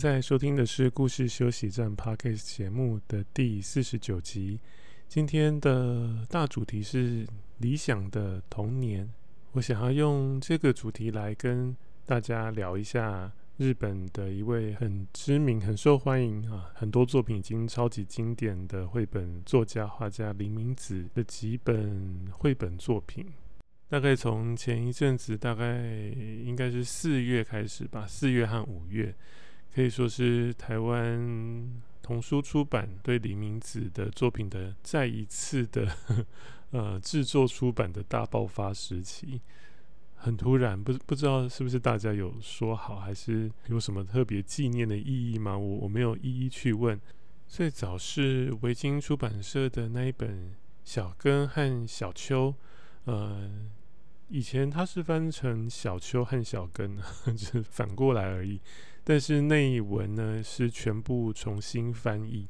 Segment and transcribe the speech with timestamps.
[0.00, 4.58] 在收听的是故事休息站 Podcast 节目的第四十九集。
[5.08, 7.26] 今天的大主题是
[7.58, 9.06] 理想的童年。
[9.52, 23.26] 我想要用这个主题来跟大家聊一下日本的一位很知名、很受欢迎啊，很多作品已经超级经典的绘本作家、画家林明子的几本绘本作品。
[23.90, 25.78] 大概从前一阵子，大概
[26.42, 29.14] 应该是四月开始吧，四月和五月。
[29.74, 35.96] 可以说是台湾童书出版对李明子的作品的再一次的
[36.72, 39.40] 呃制作出版的大爆发时期，
[40.16, 45.56] 很突然，不不知道是不是大家有说好，还是有什么特别纪念的意义吗？
[45.56, 47.00] 我我没有一一去问。
[47.48, 50.30] 最早是维京出版社的那一本
[50.84, 52.54] 《小根和小秋》，
[53.10, 53.50] 呃，
[54.28, 56.96] 以前它是翻成《小秋和小根》，
[57.34, 58.60] 就是反过来而已。
[59.04, 62.46] 但是那一文呢是全部重新翻译。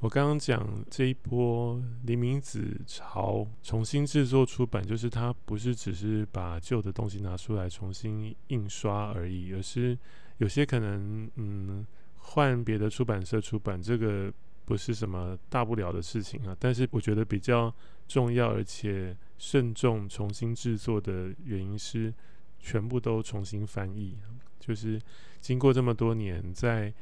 [0.00, 9.98] 我刚刚讲这一波黎明子潮重新制作出版，就是它不是只是把旧的东西拿出来重新印刷而已，而是
[10.38, 14.32] 有些可能嗯换别的出版社出版，这个
[14.64, 16.56] 不是什么大不了的事情啊。
[16.58, 17.70] 但是我觉得比较
[18.08, 22.12] 重要而且慎重重新制作的原因是
[22.58, 24.16] 全部都重新翻译。
[24.60, 25.00] 就是
[25.40, 26.92] 经过这么多年，在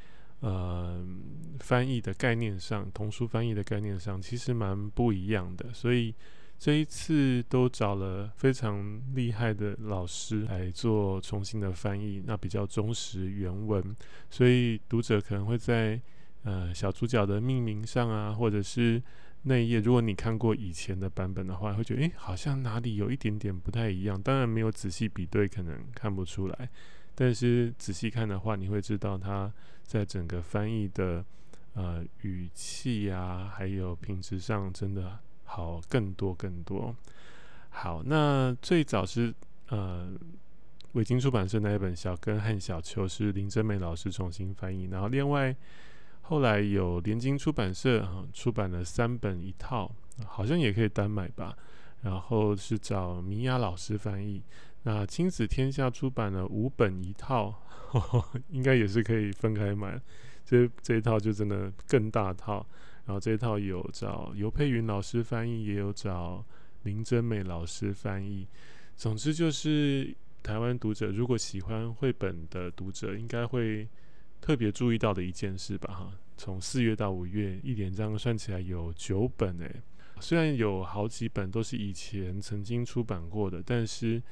[0.41, 1.05] 呃
[1.59, 5.71] 翻译的概念上，童书翻译的概念上，其实蛮不一样的。
[5.75, 6.15] 所以
[6.59, 13.95] 这一次都找了非常厉害的老师来做重新的翻译，那比较忠实原文。
[14.31, 16.01] 所以读者可能会在
[16.45, 19.03] 呃小主角的命名上啊，或者是
[19.43, 24.21] 那一页，如果你看过以前的版本的话，会觉得诶，好像哪里有一点点不太一样。
[24.21, 26.69] 当然没有仔细比对，可能看不出来。
[27.21, 29.53] 但是仔细看的话，你会知道它
[29.83, 31.25] 在整个翻译的
[31.75, 36.95] 呃语气啊，还有品质上，真的好更多更多。
[37.71, 39.35] 好，那最早是
[39.67, 40.13] 呃
[40.93, 45.53] 维京出版社那一本《小根和小秋》是林真美老师重新翻译，然后另外
[46.23, 49.91] 后来有联经出版社出版了三本一套，
[50.25, 51.59] 好像也可以单买吧。
[52.03, 54.41] 然后是找米雅老师翻译。
[54.85, 57.51] 那亲子天下出版了五本一套，
[57.89, 60.01] 呵呵应该也是可以分开买。
[60.45, 62.65] 这这一套就真的更大套。
[63.05, 66.45] 然后这一套有找尤佩云老师翻译，也有找
[66.85, 68.47] 林真美老师翻译。
[68.97, 73.87] 总之就是台湾读者如果喜欢绘本的读者，应该会
[74.41, 75.93] 特别注意到的一件事吧？
[75.93, 79.83] 哈，从四月到五月，一连这样算起来有九本诶。
[80.21, 84.23] 虽然有好几本都是以前曾经出版过的，但是。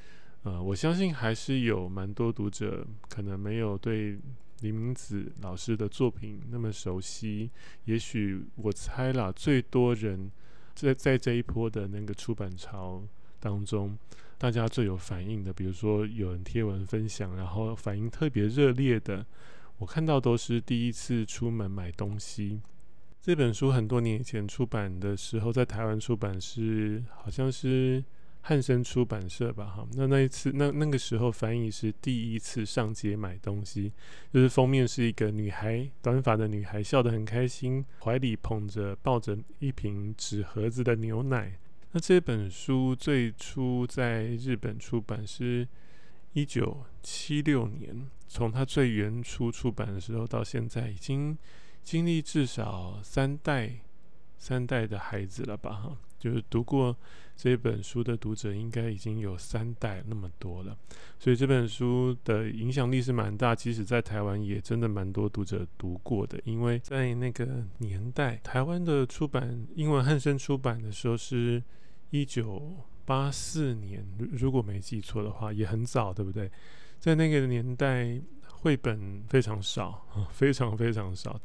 [0.47, 4.17] 呃，我相信还是有蛮多读者可能没有对
[4.61, 7.51] 林明子老师的作品那么熟悉。
[7.83, 10.31] 也许我猜啦，最多人
[10.73, 13.03] 在在这一波的那个出版潮
[13.41, 13.97] 当中，
[14.37, 19.25] 大家最有反应的，比如说有人贴文分享，然后反应特别热烈的，
[19.79, 22.61] 我看到都是第一次出门买东西。
[23.21, 28.01] 这本书很多年以前出版的时候，在台湾出版是好像是。
[28.47, 33.91] 汉声出版社吧，哈，那那一次，那那个时候翻译是第一次上街买东西，
[34.31, 41.59] 就是封面是一个女孩，短发的女孩，笑得很开心，怀里捧着抱着一瓶纸盒子的牛奶。
[41.91, 45.67] 那这本书最初在日本出版是
[46.31, 51.37] 一九七六年，从它最原初出版的时候到现在，已经
[51.83, 53.81] 经历至少三代
[54.37, 55.97] 三代的孩子了吧，哈。
[56.19, 56.95] 就是读过
[57.35, 60.75] 这本书的读者，应该已经有三代那么多了，
[61.19, 63.53] 所以这本书的影响力是蛮大。
[63.53, 66.39] 即使在台湾，也真的蛮多读者读过的。
[66.45, 71.61] 因为在那个年代，台湾的出版英文汉声出版的时候是
[72.09, 72.75] 一九
[73.05, 76.51] 八四年，如果没记错的话，也很早，对不对？
[76.99, 78.19] 在那个年代，
[78.49, 80.03] 绘本非常少，
[80.33, 81.39] 非常非常少。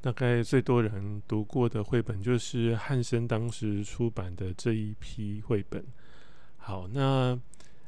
[0.00, 5.84] 大概最多人读过的绘本就是汉森当时出版的这一批绘本。
[6.58, 7.36] 好，那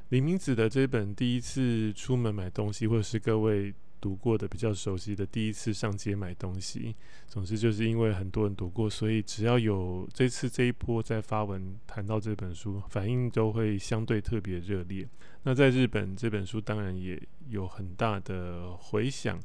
[0.09, 6.95] 李明子的这本第一次出门买东西，或者是各位读过的、比较熟悉的，第一次上街买东西，
[7.29, 15.09] 总之就是因为很多人读过，所以只要有这次这一波在发文谈到这本书，反应都会相对特别热烈。
[15.45, 19.39] 那在日本，这本书当然也有很大的回响。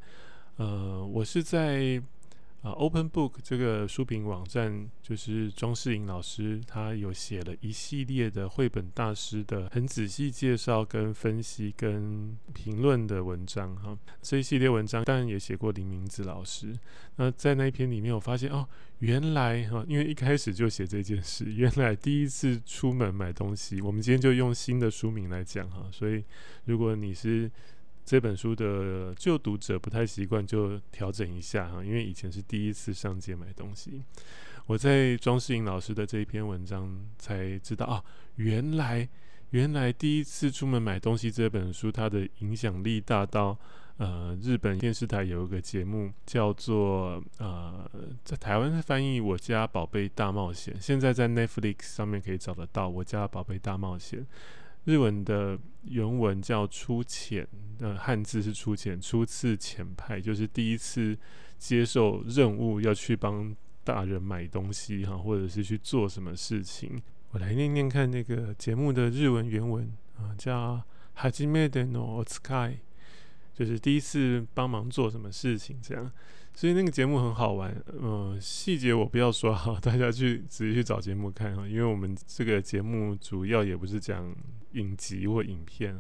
[0.56, 2.02] 呃，我是在。
[2.64, 13.98] 啊，Open Book 这个书评网站就是庄世颖老师，他有写了一系列的绘本大师的很仔细介绍、跟分析、跟评论的文章哈。
[14.22, 16.74] 这一系列文章当然也写过林明子老师。
[17.18, 18.66] 那在那一篇里面，我发现哦，
[19.00, 25.86] 原来哈，因为一开始就写这件事，原来第一次出门买东西，我们今天就用新的书名来讲哈。
[25.92, 26.24] 所以
[26.64, 27.52] 如果你是
[28.06, 34.04] 这本书的旧读者不太习惯，就调整一下哈，因为以前是第一次上街买东西。
[34.66, 38.04] 我在庄世颖老师的这一篇文章才知道啊，
[38.36, 39.08] 原来
[39.50, 43.58] 原来第一次出门买东西这本书，它的影响力大到
[43.98, 47.90] 呃，日本电视台有一个节目叫做呃，
[48.24, 54.20] 在台湾翻译《我家宝贝大冒险》，现在在 Netflix 上面可以找得到《我家宝贝大冒险》。
[54.85, 57.47] 日文的原文叫“初潜”，
[57.81, 61.17] 呃，汉字是“初潜”，初次潜派就是第一次
[61.59, 63.55] 接受任务要去帮
[63.85, 67.01] 大人买东西哈，或者是去做什么事情。
[67.31, 70.83] 我来念念看那个节目的日文原文啊，叫“
[71.17, 72.79] はじめてのおつかい”，
[73.55, 76.11] 就是第一次帮忙做什么事情这样。
[76.56, 84.34] 所以那个节目很好玩，嗯，细节我不要说哈， 大家去直接去找节目看哈，因为我们这个节目主要也不是讲
[84.74, 86.00] 影集或影片。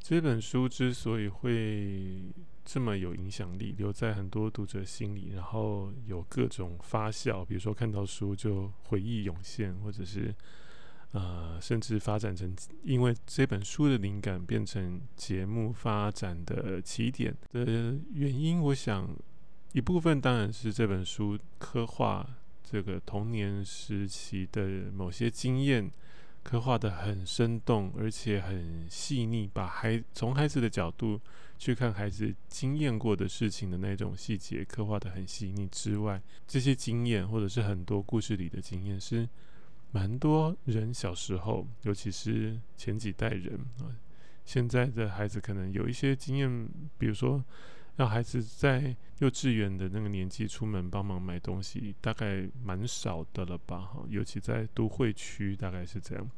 [0.00, 2.20] 这本书之所以会
[2.64, 10.34] 这么有影响力，留在很多读者心里，然后有各种发酵，比如说看到书就回忆涌现，或者是
[11.12, 12.52] 呃，甚至发展成
[12.82, 19.08] 因为这本书的灵感变成节目发展的起点的原因，我想。
[19.74, 22.24] 一部分当然是这本书刻画
[22.62, 24.62] 这个童年时期的
[24.92, 25.90] 某些经验，
[26.44, 31.20] 刻画得很生动，而且很细腻，把孩从孩子的角度
[31.58, 39.28] 去看孩子经验过的事情的那种细节刻画得很细腻之外，这些经验或者是很多故事里的经验，是
[39.90, 43.90] 蛮多人小时候，尤其是前几代人啊，
[44.44, 47.44] 现在的孩子可能有一些经验，比如说。
[47.96, 53.82] 让孩子在幼稚园的那个年纪出门帮忙买东西，大概蛮少的了吧？
[53.82, 56.28] 哈，尤其在都会区，大概是这样。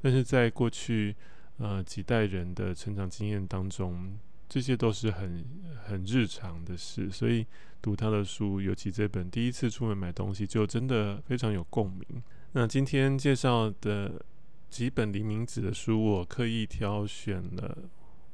[0.00, 1.14] 但是在过去，
[1.58, 4.18] 呃，几代人的成长经验当中，
[4.48, 5.44] 这些都是很
[5.84, 7.10] 很日常的事。
[7.10, 7.46] 所以
[7.82, 12.22] 读他的书，尤其这本第一次出门买东西，就真的非常有共鸣。
[12.52, 14.24] 那今天介绍的
[14.70, 17.76] 几本林明子的书，我刻意挑选了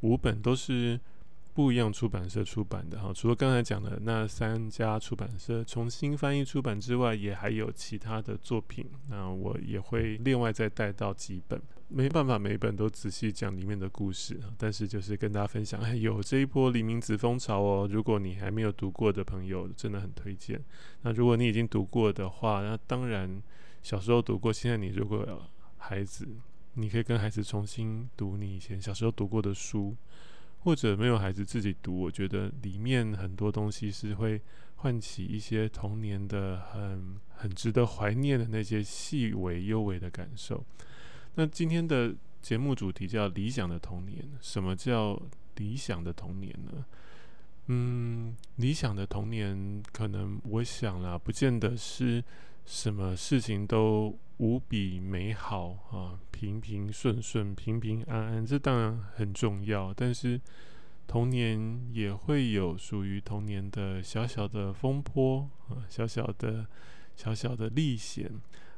[0.03, 1.01] 五本，都是。
[1.59, 8.89] 不一样出版社出版的哈，除了刚才讲的那三家出版社重新翻译出版之外，也还有其他的作品。
[9.09, 17.89] 那我也会另外再带到几本，没办法每本都仔细讲里面的故事，但是就是跟大家分享，哎，有这一波黎明子风潮哦。
[17.91, 20.63] 如果你还没有读过的朋友，真的很推荐。
[21.03, 23.43] 那如果你已经读过的话，那当然
[23.83, 25.43] 小时候读过，现在你如果有
[25.77, 26.25] 孩子，
[26.75, 29.97] 你可以跟孩子重新读你以前小时候读过的书。
[30.69, 34.39] 或者没有孩子自己读，我觉得里面很多东西是会
[34.77, 40.63] 唤起一些童年的很很值得怀念的那些细微幽微的感受。
[41.37, 44.23] 那今天的节目主题叫“理想的童年”。
[44.43, 45.19] 什么叫
[45.57, 46.85] 理想的童年呢？
[47.69, 52.23] 嗯，理想的童年，可能我想啦，不见得是
[52.67, 56.19] 什么事情都无比美好啊。
[56.31, 59.93] 平平顺顺、平平安安，这当然很重要。
[59.93, 60.41] 但是
[61.09, 66.67] 童年也会有属于童年的小小的风波啊，小小的、
[67.17, 68.31] 小小的历险。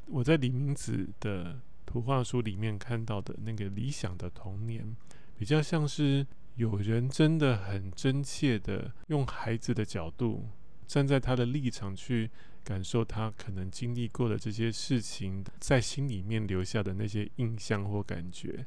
[0.07, 4.97] 我在李明子的图画书里面看到的那个理想的童年，
[5.37, 6.27] 比较像是
[6.57, 10.49] 有人真的很真切的用孩子的角度，
[10.87, 12.31] 站在他的立场去。
[12.65, 18.67] 感受他可能经历过的这些事情，在心里面留下的那些印象或感觉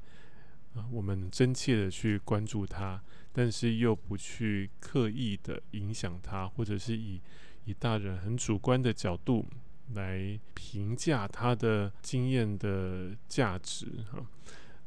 [0.76, 7.22] 啊，我们真切的去关注他，但是又不去刻意的影响他，或者是以
[7.66, 9.46] 以大人很主观的角度
[9.94, 14.26] 来评价他的经验的价值哈。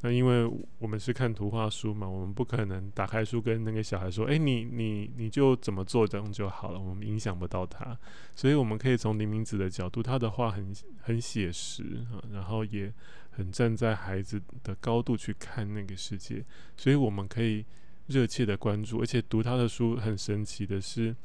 [0.01, 0.45] 那因为
[0.77, 7.97] 我们是看图画书嘛，我们不可能打开书跟那个小孩说：“哎，你你你就怎么做这样就好了。”我们影响不到他，
[8.35, 12.93] 所以我们可以从林明子的角度，他的话很很写实啊，然后也
[13.31, 17.65] 很站在孩子的高度去看那个世界，所以我们可以
[18.05, 21.15] 热切的关注，而且读他的书很神奇的是，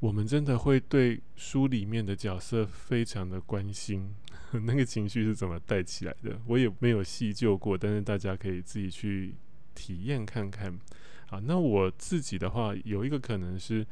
[0.00, 4.14] 我们真的会对书里面的角色非常的关心，
[4.64, 6.40] 那个情绪是怎么带起来的？
[6.46, 9.34] 我也没有细究过，但是大家可以自己去
[9.74, 10.78] 体验看看。
[11.30, 13.84] 啊，那我自己的话，有一个可能是，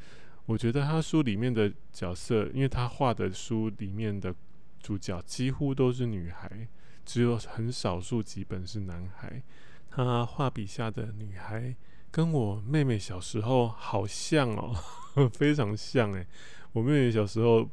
[0.45, 4.33] 我觉得他书里面的角色，因为他画的书里面的
[4.79, 6.67] 主角几乎都是女孩，
[7.03, 9.43] 只有很少数几本是男孩。
[9.89, 11.75] 他画笔下的女孩
[12.11, 14.73] 跟我妹妹小时候好像哦，
[15.33, 16.25] 非常像诶。
[16.71, 17.69] 我妹妹小时候，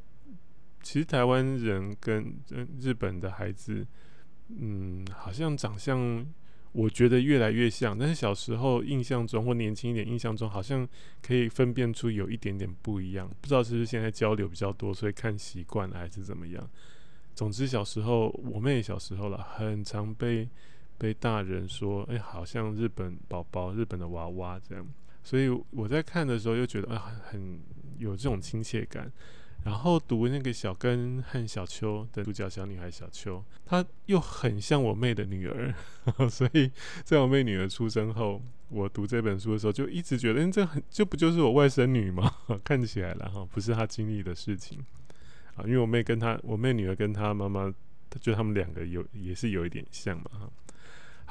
[0.82, 2.34] 其实台湾人跟
[2.80, 3.86] 日本的孩子，
[4.48, 6.26] 嗯，好像长相。
[6.74, 10.88] 我觉得越来越像，但是小时候印象中或年轻一点印象中，好像
[11.20, 13.28] 可以分辨出有一点点不一样。
[13.42, 16.66] 不知道是不是现在交流比较多，所以看习惯了还是怎么样。
[17.34, 20.48] 总之小时候我妹小时候了，很常被
[20.96, 24.82] 被大人说，哎，好像日本宝宝、日本的娃娃这样。
[25.22, 27.60] 所以我在看的时候又觉得啊，很
[27.98, 29.12] 有这种亲切感。
[29.64, 35.72] 然后读那个小根和小秋的主角小女孩小秋，她又很像我妹的女儿，
[36.28, 36.70] 所以
[37.04, 42.34] 在我妹女儿出生后，我读这本书的时候就一直觉得，嗯，这很这不就是我外甥女吗？
[42.64, 44.84] 看起来了哈，不是她经历的事情
[45.54, 47.72] 啊，因为我妹跟她，我妹女儿跟她妈妈，
[48.20, 50.50] 就他们两个有也是有一点像嘛哈。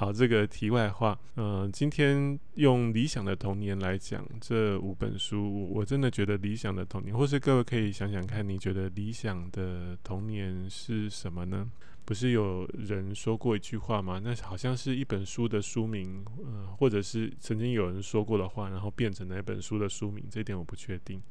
[0.01, 11.69] 好，这个题外话，嗯、今天用理想的童年来讲这五本书，我真的觉得理想的童年，或是各位可以想想看，你觉得理想的童年是什么呢？
[12.03, 14.19] 不是有人说过一句话吗？
[14.23, 21.21] 那好像是一本书的书名，呃，或者是曾经有人说过的话，然后变成那本书的书名，这一点我不确定。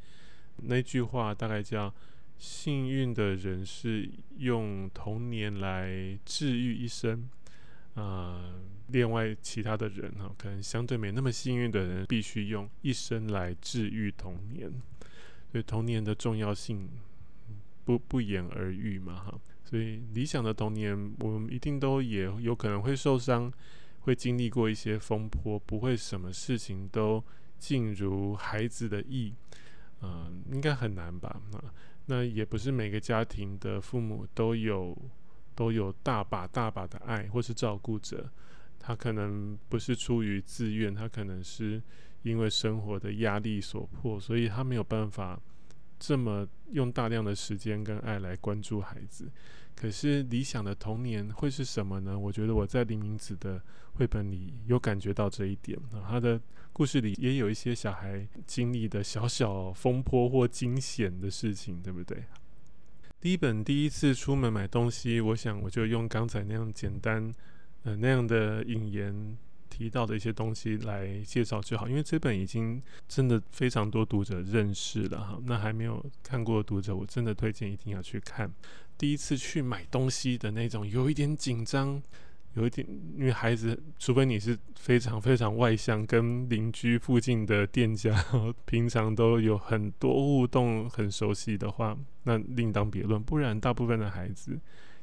[0.59, 1.93] 那句话大概叫
[2.39, 4.09] “幸运的人是
[4.39, 7.29] 用童年来治愈一生”。
[8.01, 8.55] 呃，
[8.87, 14.73] 另外其他的人哈，可能相对没那么幸运的人，必须用一生来治愈童年。
[15.53, 16.89] 所以童年的重要性
[17.85, 19.39] 不不言而喻嘛哈。
[19.65, 23.53] 所以理想的童年，我们一定都也有可能会受伤，
[24.01, 27.23] 会经历过一些风波，不会什么事情都
[27.59, 29.35] 尽如孩子的意。
[30.01, 31.39] 嗯、应该很难吧？
[31.53, 31.63] 那
[32.07, 34.97] 那也不是每个家庭的父母都有。
[35.61, 38.27] 都有大把大把的爱或是照顾者，
[38.79, 41.83] 他可能不是出于自愿，他可能是
[42.23, 45.39] 因为生活的压力所迫，所以他没有办法
[45.99, 49.31] 这么用大量的时间跟爱来关注孩子。
[49.77, 52.19] 可是理想的童年会是什么呢？
[52.19, 53.63] 我觉得我在林明子的
[53.93, 56.41] 绘本里有感觉到这一点啊，他的
[56.73, 62.25] 故事里也有一些小孩经历的小小风波或惊险的事情，对不对？
[63.21, 67.31] 第一本第一次出门买东西，我想我就用刚才那样简单，
[67.83, 69.37] 呃那样的引言
[69.69, 75.39] 提到的一些东西来介绍就好，因为这本已经真的非常多读者认识了哈。
[75.45, 78.51] 那还没有看过的读者，我真的推荐一定要去看。
[78.97, 82.03] 第一次去买东西的那种，有一点紧张。
[82.55, 88.13] 有一点，因为孩子，除非你是非常非常外向，跟邻居附近的店家
[88.65, 93.23] 平常都有很多互动，很熟悉的话，那另当别论。
[93.23, 94.59] 不然，大部分的孩子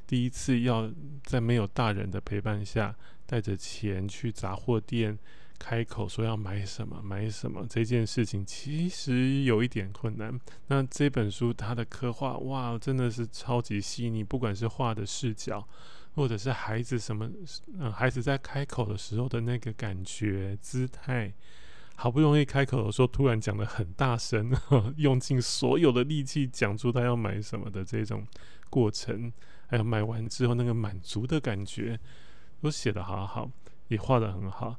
[0.06, 0.92] 第一次要
[1.24, 5.18] 在没有大人的陪伴下，带着钱去杂货店，
[5.58, 10.38] 开口说要买什么买什么，这件事情其实有一点困难。
[10.66, 15.66] 那这本书它的刻画，哇，真的是超级细腻，不管是画的视角。
[16.18, 17.30] 或者是孩子什么，
[17.78, 21.32] 嗯、孩子在开口的时候的那个感觉、姿态，
[21.94, 24.52] 好不容易开口的时候，突然讲得很大声，
[24.98, 28.26] 用尽所有的力气讲出他要买什么的这种
[28.68, 29.32] 过程，
[29.68, 31.96] 还有买完之后那个满足的感觉，
[32.60, 33.48] 都写得好好，
[33.86, 34.76] 也画得很好。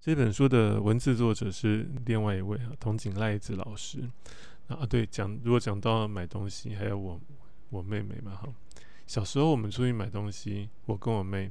[0.00, 4.08] 这本书的文字作者是另外一位啊，筒井赖子老师。
[4.68, 7.20] 啊，对，讲如果讲到买东西，还有我
[7.68, 8.48] 我妹妹嘛，哈。
[9.08, 11.50] 小时候我们出去买东西，我跟我妹，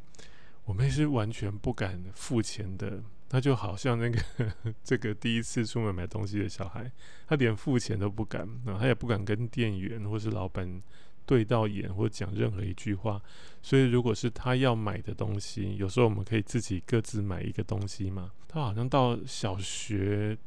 [0.65, 3.01] 我妹是完全不敢付钱的。
[3.27, 4.21] 她就好像那个
[4.85, 6.89] 这个第一次出门买东西的小孩，
[7.27, 10.79] 她连付钱都不敢，啊，她也不敢跟店员或是老板
[11.25, 13.19] 对到眼或讲任何一句话。
[13.63, 18.31] 所以如果是她要买的东西，有时候我们可以自己各自买一个东西嘛。
[18.47, 20.37] 她好像到小学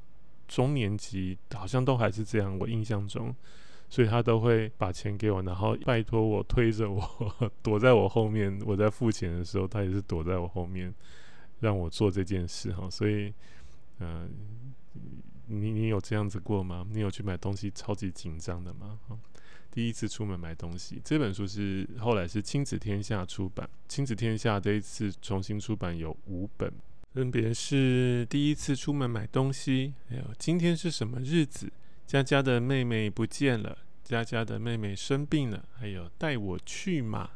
[0.46, 3.34] 中年级，好像都还是这样，我印象中。
[3.90, 7.04] 所以他都会把钱给我，然后拜托我推着我
[7.61, 8.56] 躲在我后面。
[8.64, 10.94] 我在付钱的时候，他也是躲在我后面，
[11.59, 12.88] 让我做这件事哈。
[12.88, 13.35] 所以，
[13.99, 14.30] 嗯、
[15.47, 16.87] 你你有这样子过吗？
[16.92, 18.99] 你有去买东西超级紧张的吗？
[19.73, 23.68] 第一次出门买东西，这本书是后来是亲子天下出版。
[23.88, 26.73] 亲子天下这一次重新出版有五本，
[27.12, 31.73] 分别是第一次出门买东西，还有今天是什么日子，
[32.10, 37.30] 佳佳的妹妹不见了，佳佳的妹妹生病了，还有带我去嘛，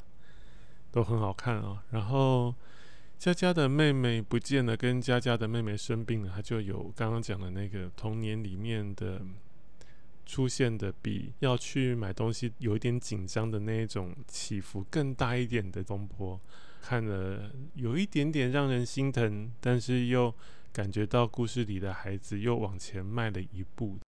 [0.91, 1.79] 都很好看哦。
[1.91, 2.53] 然后
[3.17, 9.23] 佳佳的妹妹不见了，跟佳佳的妹妹生病了，她就有刚刚讲的那个童年里面的
[10.27, 16.41] 出现的，比要去买东西有一点紧张的那一种起伏更大一点的风波。
[16.83, 20.35] 看了有一点点让人心疼，但是又
[20.73, 24.01] 感觉到故事里的孩子又往前迈了一步。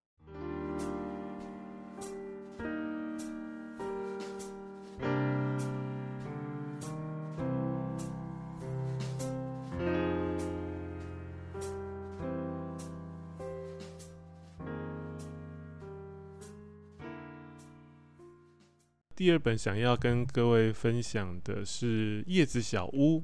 [19.46, 23.18] 本想要跟各位分享的是《叶子小屋》。《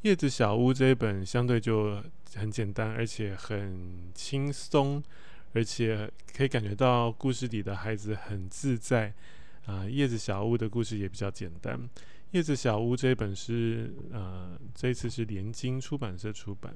[0.00, 2.02] 叶子小屋》这一本相对就
[2.36, 5.02] 很简单，而且很轻松，
[5.52, 9.12] 而且可以感觉到故事里的孩子很自在。
[9.66, 11.78] 啊，《叶子小屋》的故事也比较简单。
[12.30, 16.74] 《叶子小屋》这一本是呃，这一次是联经出版社出版。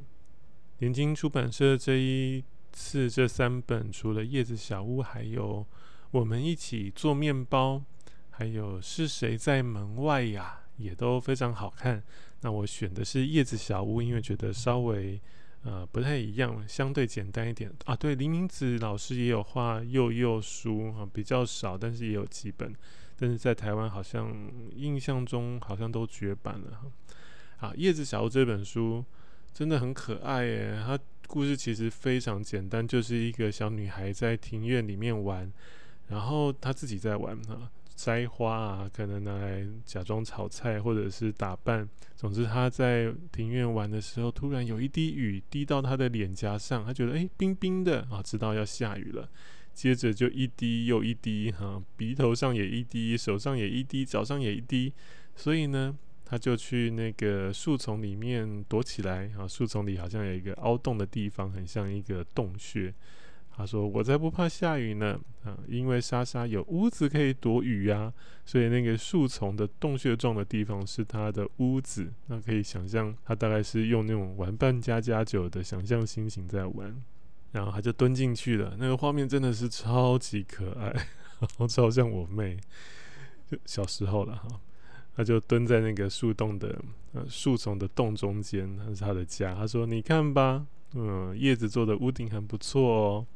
[0.80, 5.66] 联经出版社这一次这三本，除了《叶子小屋》，还有
[6.10, 7.82] 我们一起做面包。
[8.42, 10.58] 还有是谁在门外呀？
[10.76, 12.02] 也都非常好看。
[12.40, 15.20] 那我选的是叶子小屋，因为觉得稍微
[15.62, 17.94] 呃不太一样，相对简单一点啊。
[17.94, 22.74] 对，林明子老师也有画幼幼书啊，比较少，但是也有几本。
[23.16, 24.34] 但是在台湾好像
[24.74, 27.68] 印象中好像都绝版了哈。
[27.68, 29.04] 啊，叶子小屋这本书
[29.54, 30.82] 真的很可爱耶。
[30.84, 35.48] 它故事其实非常简单，就是一个小女孩在庭院里面玩，
[36.08, 37.70] 然后她自己在玩哈。
[38.04, 41.88] 摘花啊，可能拿来假装炒菜，或者是打扮。
[42.16, 49.28] 总之，他在庭院玩的时候，突然有一滴雨滴到他的脸颊上，他觉得诶、冰冰的啊，知道要下雨了。
[49.72, 54.92] 接着就一滴又一滴，哈、鼻头上也一滴，手上也一滴，脚上也一滴。
[55.36, 59.46] 所以呢，他就去那个树丛里面躲起来啊。
[59.46, 62.92] 树丛里好像有一个凹洞的地方，很像一个洞穴。
[63.54, 68.10] 他说：“我才不怕下雨呢，啊，因为莎莎有屋子可以躲雨呀，
[68.46, 72.10] 所以那个树丛的洞穴状的地方是他的屋子。
[72.28, 76.96] 那可以想象，他大概是用那种玩扮家家酒的想象心情在玩。
[77.52, 80.86] 然后他就蹲进去了，那个画面真的是超级可爱，
[81.38, 82.56] 然 后超像我妹，
[83.50, 84.48] 就小时候了哈。
[85.14, 89.54] 他就蹲在那个树洞的呃树丛的洞中间，那是他的家。
[89.54, 93.26] 他说：‘你看吧。’”嗯，叶子做的屋顶很不错哦。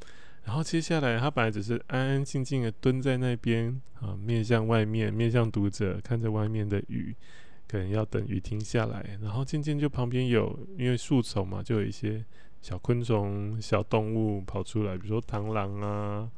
[0.44, 7.14] 然后接下来，他本来只是安安静静的蹲在那边啊，面向外面，面向读者，看着外面的雨，
[7.66, 9.18] 可能要等雨停下来。
[9.20, 12.24] 然后渐渐就旁边有，因为树丛嘛，就有一些
[12.62, 16.30] 小昆虫、小动物跑出来，比如说螳螂啊，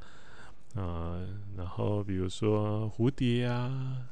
[0.74, 1.20] 啊，
[1.56, 4.06] 然后比如说蝴蝶啊，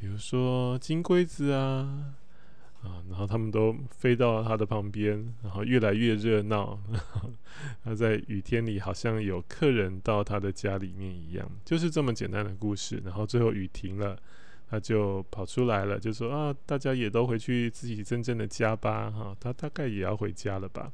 [0.00, 2.14] 比如说金龟子啊。
[2.84, 6.78] 啊，然后他们都飞到他的旁边，然后越来越热闹。
[7.82, 13.02] 他在雨天里好像有客人到他的家里面一样，就是这么简单的故事。
[13.04, 14.16] 然后最后雨停了，
[14.68, 19.10] 他就跑出来了，就说啊，大家也都回去自己真正的家吧。
[19.10, 20.92] 哈、他大概也要回家了吧。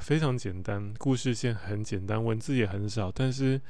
[0.00, 3.60] 非常简单，故事线很简单，文字也很少，但是。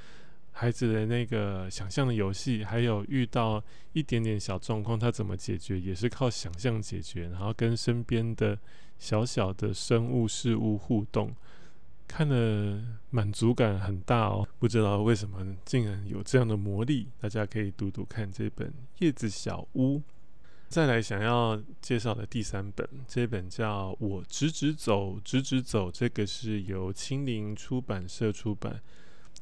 [0.55, 3.63] 孩子的那个想象的游戏，还有遇到
[3.95, 7.29] 一点点小状况，他怎么解决，也是靠想象解决。
[7.29, 8.57] 然后跟身边的
[8.99, 11.35] 小小的生物事物互动，
[12.07, 14.47] 看了满足感很大哦。
[14.59, 19.97] 不知道为什么竟然有这样的魔力，大家可以读读看这本《叶子小屋》。
[20.69, 28.81] 再来想要介绍的第三本，这本叫《我直直走，直直走》，这个是由青林出版社出版。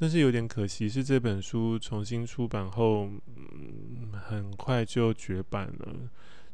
[0.00, 5.94] 但是有点可惜，是这本书重新出版后，嗯，很快就绝版了。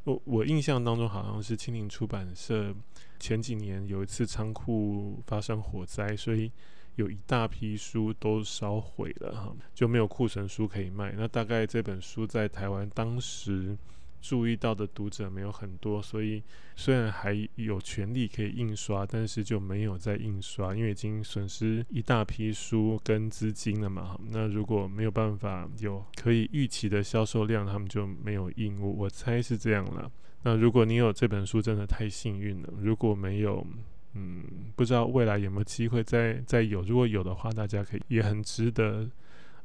[0.03, 2.75] 我我印象当中好像是青林出版社
[3.19, 6.51] 前几年有一次仓库发生火灾，所以
[6.95, 11.13] 有一大批书都烧毁了哈，就没有库存书可以卖。
[11.15, 13.77] 那大概这本书在台湾当时。
[14.21, 16.41] 注意到的读者没有很多，所以
[16.75, 24.19] 虽然还有权利可以印刷，但是就没有再印刷，因为已经损失一大批书跟资金了嘛。
[24.29, 28.77] 那如果没有办法有可以预期的销售量，他们就没有印。
[28.79, 30.11] 我我猜是这样了。
[30.43, 32.73] 那如果你有这本书，真的太幸运了。
[32.79, 33.65] 如果没有，
[34.13, 34.43] 嗯，
[34.75, 36.81] 不知道未来有没有机会再再有。
[36.81, 39.09] 如果有的话，大家可以也很值得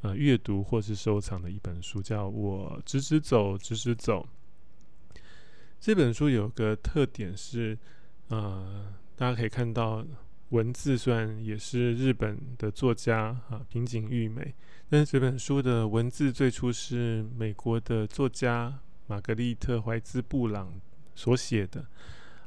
[0.01, 4.27] 呃阅读或是收藏的一本书，叫我直直走，直直走。
[5.83, 7.77] 这本书有个特点是，
[8.29, 10.07] 呃，大家可以看到，
[10.51, 14.55] 文字虽然也是日本的作家啊平井郁美，
[14.89, 20.73] 但是这本书的文字最初是美国的作家玛格丽特怀兹布朗
[21.17, 21.85] 所写的。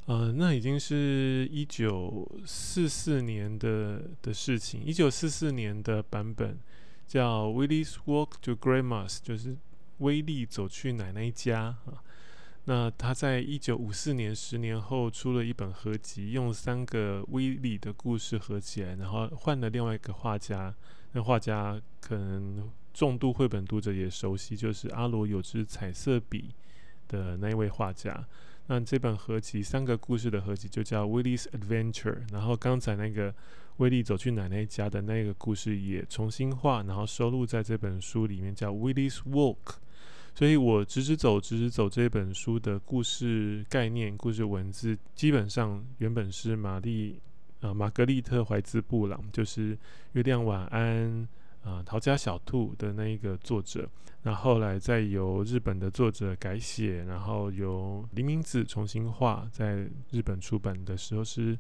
[0.06, 4.82] 呃，那已经是一九四四年的的事情。
[4.82, 6.58] 一九四四年的版本
[7.06, 9.58] 叫《Willie's Walk to Grandma's》，就是
[9.98, 12.02] 威利走去奶奶家啊。
[12.68, 20.74] 那他在一九五四年，十年后出了一本合集，用三个威利的故事合起来，然后换了另外一个画家。
[21.12, 26.56] 那画家可能重度绘本读者也熟悉，就是阿罗有支彩色笔
[27.08, 28.26] 的那一位画家。
[28.66, 33.32] 那这本合集三个故事的合集就叫《Willie's Adventure》，然后刚才那个
[33.78, 39.56] 威利走去奶奶家的那个故事也重新画，然后收录在这本书里面，叫《Willie's Walk》。
[40.36, 47.20] 所以我直直走，直直走这本书的故事概念、故事文字，基本上原本是玛丽
[47.62, 49.76] 啊玛格丽特怀兹布朗，就是
[50.12, 51.24] 《月亮晚安》。
[51.68, 53.90] 啊，逃家小兔的那一个作者，
[54.22, 61.58] 那后来再由日本的作者改写，然后由林明子重新画，在日本出版的时候是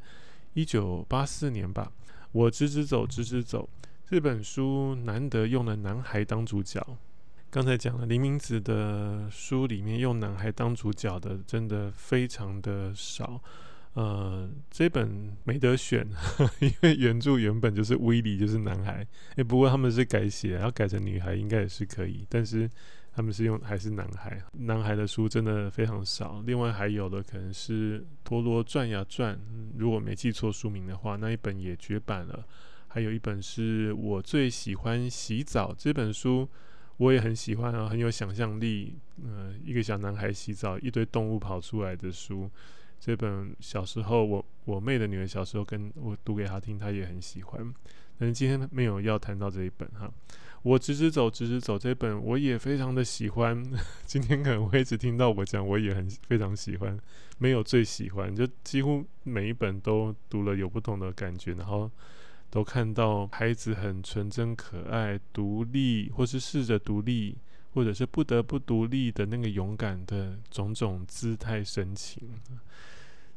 [0.53, 1.91] 一九八四年吧。
[2.33, 3.67] 我直直走，直直走，
[4.07, 6.85] 这本书难得用了男孩当主角。
[7.55, 13.41] 刚才讲了林明子的书里面用男孩当主角的，真的非常的少。
[13.93, 19.07] 呃，这本没得选，呵呵，因为原著原本就是威利，就是男孩。
[19.37, 22.69] 诶，不过他们是改写，要改成女孩应该也是可以，但是
[23.13, 24.37] 他们是用还是男孩。
[24.51, 26.43] 男孩的书真的非常少。
[26.45, 29.33] 另外还有的可能是《陀螺转呀转》，
[29.77, 32.45] 如果没记错书名的话，那一本也绝版了。
[32.89, 36.49] 还有一本是我最喜欢洗澡这本书，
[36.97, 38.95] 我也很喜欢啊，很有想象力。
[39.23, 42.49] 呃，一个小男孩洗澡，一堆动物跑出来的书。
[42.99, 47.73] 这本小时候我我妹的女儿小时候跟我读给她听，她也很喜欢。
[48.17, 50.11] 但是今天没有要谈到这一本哈。
[50.63, 53.63] 我直直走，直直走这本我也非常的喜欢。
[54.07, 56.97] 今天可能会一直听到我讲，我也很非常喜欢。
[57.37, 61.91] 没有最喜欢，就几乎每一本都读了有不同的感觉，然后
[62.55, 67.35] 都看到孩子很纯真可爱、独立，或是试着独立，
[67.73, 72.29] 或者是不得不独立的那个勇敢的种种姿态神情。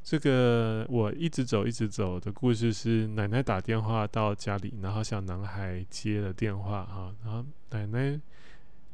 [0.04, 8.20] 这个我一直走，一直走的故事是奶奶打电话到家里，然后小男孩接了电话哈，然后奶奶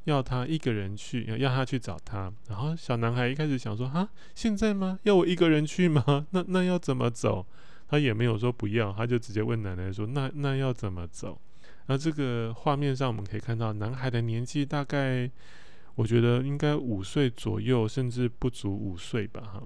[0.05, 4.99] 要他一个人去，要他去找他，然后小男孩一开始想说啊，现在吗？
[5.03, 6.27] 要我一个人去吗？
[6.31, 7.47] 那那要怎么走？
[7.89, 11.41] 他也没有说不要，他就直接问奶奶说，那那要怎么走？
[11.87, 15.31] 那这个画面上我们可以看到，男孩的年纪大概，
[15.95, 19.63] 我觉得应该五岁左右，甚至不足五岁吧哈。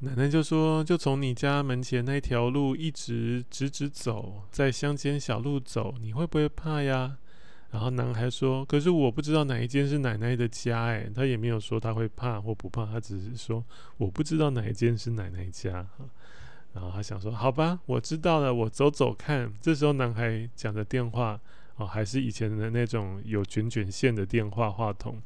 [0.00, 7.18] 奶奶就说：“就从你家门前那条路一直直直走，在乡间小路走，你会不会怕呀？”
[7.70, 13.62] 然后男孩说：“可是我不知道哪一间是奶奶的家。”哎，他也没有说他会怕或不怕，他只是说
[13.98, 15.86] ：“我不知道哪一间是奶奶家。”
[16.72, 21.40] 然后他想说：“好吧，我知道了，我走走看。”这时候男孩讲的电话
[21.76, 25.20] 哦，还是以前的那种有卷卷线的电话话筒。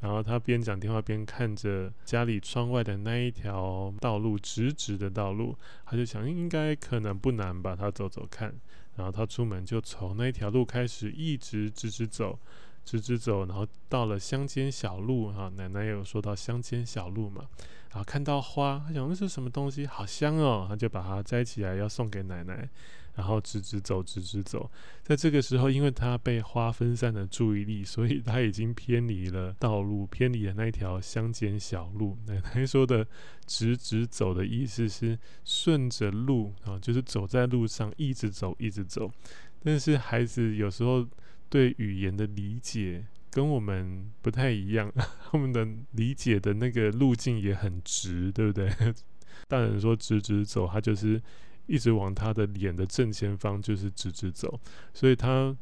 [0.00, 8.54] 然后他边讲电话边看着家里窗外的那一条道路，直直的道路，他就想应该可能不难吧，他走走看。
[8.96, 12.38] 然后他出门就从那条路开始，一直直直走，
[12.84, 17.46] 直直走，然后到了乡间小路哈，奶奶有说到乡间小路嘛，
[17.94, 22.68] 然后看到花，他想那是什么东西，好香哦，他就把它摘起来要送给奶奶。
[23.16, 24.68] 然后直直走，直直走，
[25.04, 32.18] 在这个时候，因为他被花分散了注意力，所以他已经偏离了道路，偏离了那条乡间小路。
[32.26, 33.06] 奶奶说的
[33.46, 39.08] “直直走”的意思是顺着路啊，就是走在路上，一直走，一直走。
[39.62, 41.06] 但是孩子有时候
[41.48, 44.90] 对语言的理解跟我们不太一样，
[45.30, 48.70] 他们的理解的那个路径也很直，对不对？
[49.48, 51.20] 大人说“直直走”，他就是。
[51.66, 54.60] 一直往他的脸的正前方，就是直直走，
[54.92, 55.56] 所以他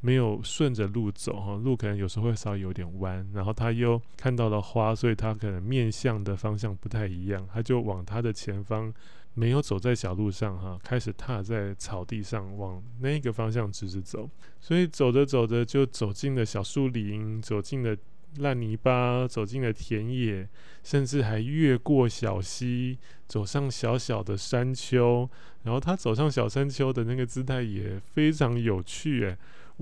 [0.00, 8.94] 没有顺着路走哈，路可能有时候会稍微有点弯，然后他又看到了花，所以他可能面向的方向不太一样，他就往他的前方，
[9.38, 14.28] 没有走在小路上哈，开始踏在草地上，往那个方向直直走，
[14.60, 17.96] 所以走着走着就走进了小树林，走进了。
[18.36, 20.46] 烂泥巴走进了田野，
[20.84, 25.28] 甚至还越过小溪，走上小小的山丘。
[25.62, 29.36] 然后他走上小山丘的那个姿态也非常有趣，诶，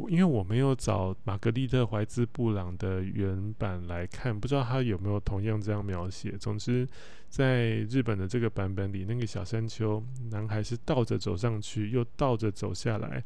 [0.09, 6.32] 因为我没有找玛格丽特·怀兹·布朗的原版来看，不知道他有没有同样这样描写。
[6.32, 6.87] 总之，
[7.30, 13.24] 在日本的这个版本里，那个小山丘男孩是倒着走上去，又倒着走下来，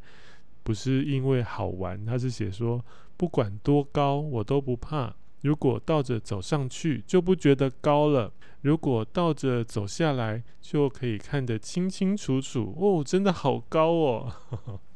[0.63, 2.85] 不是因为好玩，他是写说
[3.17, 5.15] 不管多高我都不怕。
[5.43, 12.77] 如果倒着走上去就不觉得高了，如果倒着走下来就可以看得清清楚楚。
[12.79, 14.33] 哦，真的好高哦！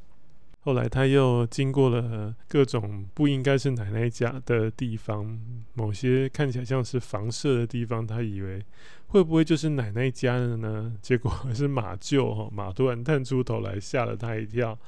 [0.65, 5.39] 后来他又经过了各种不应该是奶奶家的地方，
[5.75, 8.65] 某些看起来像是房舍的地方，他以为
[9.09, 10.97] 会不会就是奶奶家的呢？
[11.03, 14.79] 结果是马厩哈，马突然探出头来，吓了他一跳。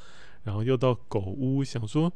[0.44, 2.12] 然后又到狗屋，想说。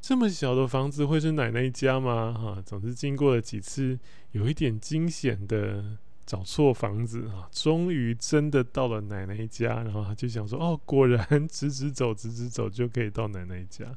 [0.00, 2.32] 这么小的房子会是奶奶家吗？
[2.32, 3.98] 哈、总之经过了几次
[4.30, 5.84] 有一点惊险的
[6.28, 9.82] 找错房子啊，终于真的到了奶奶家。
[9.82, 13.96] 然后他就想说：“哦，果然直直走，直直走就可以到奶奶家。”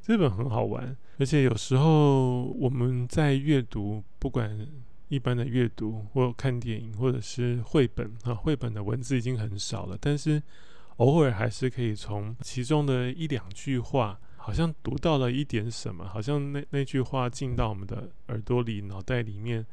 [0.00, 4.64] 这本很好玩，而且有时候我们在阅读，不管
[5.08, 10.40] 一般的阅读或看电影，或者是绘本啊，绘本的文字已经很少了，但是
[10.98, 14.18] 偶尔还是可以从其中的一两句话。
[14.44, 19.64] 好像读到了一点什么，好像那那句话进到我们的耳朵里、脑袋里面，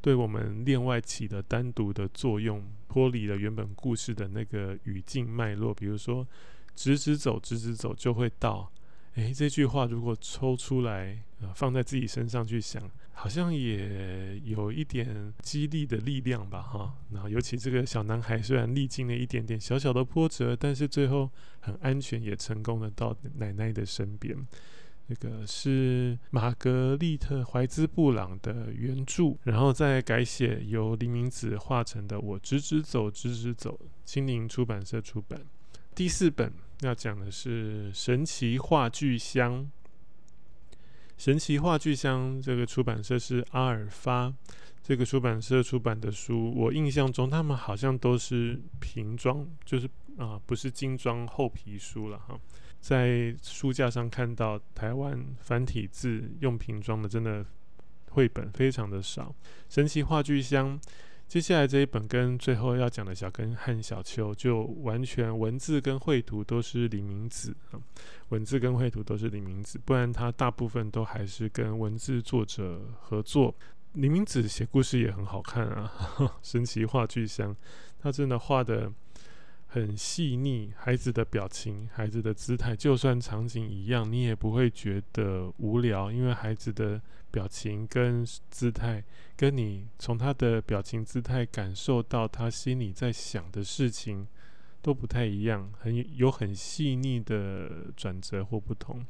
[0.00, 5.74] 对我们另外起的单独的作用，脱离了原本故事的那个语境脉络。
[5.74, 6.26] 比如说，
[6.74, 8.72] 直直走，直直走就会到。
[9.14, 12.82] 诶，这句话如果抽出来，呃，放在自己身上去想。
[13.12, 16.94] 好像也有一点激励的力量吧，哈。
[17.10, 24.36] 然后，尤其这个小男孩虽然历经了一点点小小的波折，但是最后很安全，也成功的到奶奶的身边。
[25.08, 35.40] 这个是玛格丽特·怀兹·布朗的原著，然后再改写由林明子画成的《我直直走，直直走》，青灵出版社出版。
[35.94, 39.62] 第四本要讲的是《神奇话剧箱》。
[41.16, 44.30] 神奇话剧箱这个出版社是阿尔发，
[44.82, 52.38] 这个出版社出版的书，我印象中他们好像都是平装，就是啊、不是精装厚皮书了哈。
[52.88, 57.44] 在书架上看到台湾繁体字用瓶装的，真的
[58.08, 59.34] 绘本非常的少。
[59.68, 60.80] 神奇话剧箱。
[61.26, 67.76] 接下来这一本跟最后要讲的小根和小秋，就完全文字跟绘图都是李明子啊，
[68.30, 73.54] 文字跟绘图都是李明子，不然他大部分都还是跟文字作者合作。
[73.92, 75.92] 李明子写故事也很好看啊，
[76.42, 77.54] 神奇话剧箱，
[77.98, 78.90] 他真的画的
[79.68, 87.00] 很细腻，孩子的表情、孩子的姿态，就算场景一样，你也不会觉得无聊，因为孩子的。
[87.30, 89.04] 表情跟姿态，
[89.36, 94.26] 跟你从他的表情姿态感受到他心里在想的事情
[94.80, 99.04] 都不太一样，很有很细腻的转折或不同。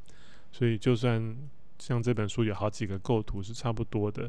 [0.51, 1.37] 所以就算
[1.79, 4.29] 像这本书有好几个构图是差不多的，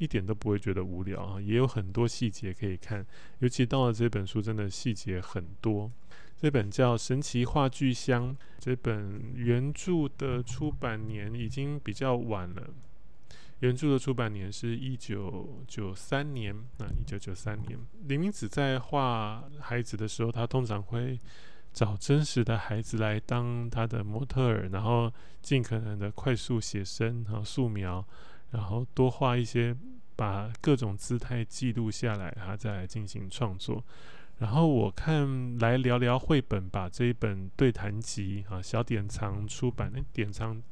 [0.00, 3.06] 一点都不会觉得无聊啊，也有很多细节可以看。
[3.40, 5.92] 尤其到了这本书，真的细节很多。
[6.38, 12.70] 这本叫《神奇话剧箱》，这本原著的出版年已经比较晚了。
[13.58, 17.78] 原著的出版年是一九九三年啊，一九九三年。
[18.08, 21.20] 林明子在画孩子的时候，他通常会
[21.74, 28.02] 找真实的孩子来当他的模特儿，然后尽可能的快速写生，然后素描，
[28.50, 29.76] 然后多画一些，
[30.16, 33.84] 把各种姿态记录下来，然后再来进行创作。
[34.38, 40.62] 然后我看来聊聊绘本吧，这一本对谈集啊，小典藏出版，的典藏。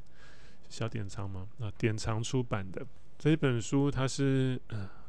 [0.69, 1.49] 小典藏吗？
[1.61, 2.87] 啊，典藏出版的
[3.19, 4.61] 这一本书，它是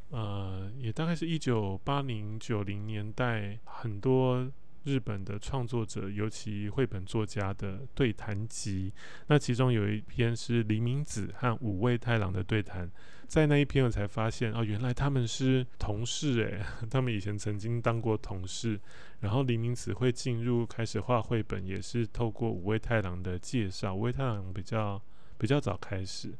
[0.10, 4.49] 呃，也大概是一九八零九零年代很多
[4.84, 8.92] 日本的创作者，尤其绘本作家的对谈集。
[9.28, 12.89] 那其中有一篇是黎明子和五味太郎的对谈，
[13.28, 18.80] 在那一篇我才发现哦，原来他们是同事诶， 他们以前曾经当过同事。
[19.20, 23.94] 然后黎明子会进入开始画绘本，也是透过五味太郎的介绍。
[23.96, 25.02] 五味太郎比较。
[25.42, 26.34] 比较早开始，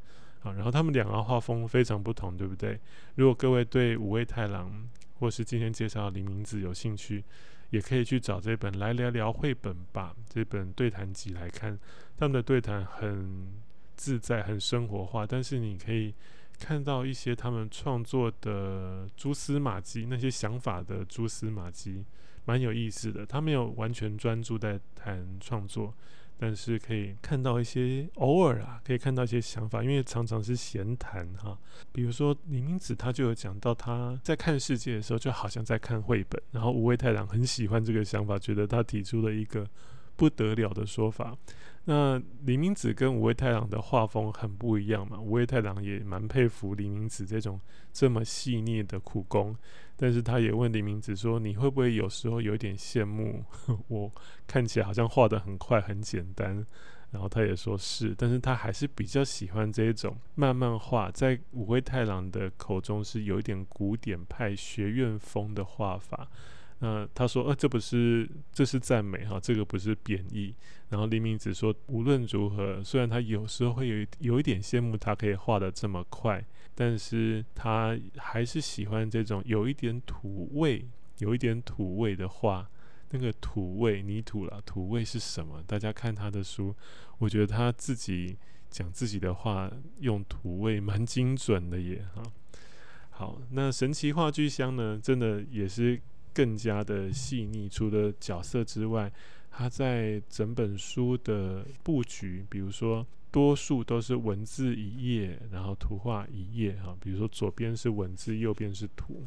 [0.43, 2.78] 啊，然后他们两个画风非常不同，对不对？
[3.15, 7.23] 如果各位对五味太郎或是今天介绍的李明子有兴趣，
[7.69, 11.77] 也可以去找这本来聊聊绘本吧，这本对谈集来看。
[12.17, 13.53] 他们的对谈很
[13.95, 16.13] 自在，很生活化，但是你可以
[16.60, 22.03] 看到一些他们创作的蛛丝马迹，那些想法的蛛丝马迹，
[22.45, 23.25] 蛮有意思的。
[23.25, 25.93] 他没有完全专注在谈创作。
[26.41, 31.58] 但是可以看到一些偶尔啊，可以看到一些想法，因为常常是闲谈哈。
[31.91, 36.41] 比如说李明子他就有讲到他在看世界的时候，就好像在看绘本。
[36.52, 39.67] 然后五味太郎很喜欢这个想法，觉得他提出了一个
[40.19, 41.38] 不得了的说法。
[41.86, 47.60] 那李明子跟五味太郎的画风很不一样嘛，五味太郎也蛮佩服李明子这种
[47.93, 49.55] 这么细腻的苦功，
[49.95, 53.43] 但是他也问李明子说：“你会不会有时候有点羡慕
[53.88, 54.12] 我
[54.45, 56.63] 看起来好像画得很快很简单？”
[57.12, 66.29] 然后他也说是，但是他还是比较喜欢这种慢慢画，在五味太郎的口中是有一点古典派学院风的画法。
[66.81, 70.55] 那他说，呃，这不是，这是赞美哈，这个不是贬义。
[70.87, 76.41] 然后李明子说，无论如何，虽然他有时候会有有一点羡慕他可以画得这么快，
[76.73, 80.85] 但是他还是喜欢这种有一点土味、
[81.17, 82.69] 有一点土味的画。
[83.11, 85.61] 那个土味泥土了，土味是什么？
[85.67, 86.73] 大家看他的书，
[87.17, 88.37] 我觉得他自己
[88.69, 92.23] 讲自己的话，用土味蛮精准的耶哈。
[93.09, 95.99] 好，那神奇话剧箱呢，真的也是。
[96.39, 99.12] 更加的细腻，除了角色之外，
[99.52, 106.95] 他在整本书的布局，比如说多数都是文字一页，然后图画一页哈。
[107.02, 109.21] 比如说左边是文字，右边是图。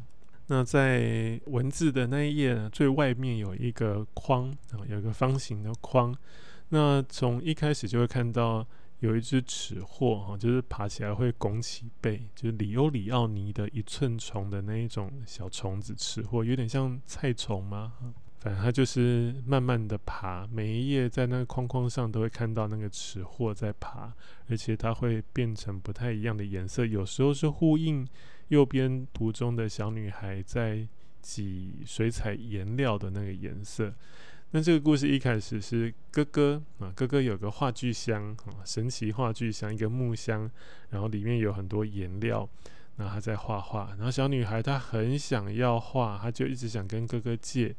[0.47, 6.17] 那在文字的那一页呢，最外面有一个框啊，有一个方形的框。
[6.69, 8.65] 那从一开始就会看到。
[9.03, 17.91] 有一只齿货哈，就是爬起来会拱起背，就是里欧里奥尼的一寸虫的那一种小虫子，齿货有点像菜虫吗？
[18.39, 24.13] 反正它就是慢慢的爬，每一页在那个框框上都会看到那个齿货在爬，
[24.47, 28.07] 而且它会变成不太一样的颜色，有时候是呼应
[28.47, 30.87] 右边图中的小女孩在
[31.21, 33.93] 挤水彩颜料的那个颜色。
[34.55, 40.47] 那这个故事一开始是哥哥啊，哥哥有个画具箱啊，神奇画具箱，一个木箱，
[40.91, 42.47] 然后里面有很多颜料，
[42.95, 47.75] 然后他在画画，然后小女孩她很想要画，她就一直想跟哥哥借，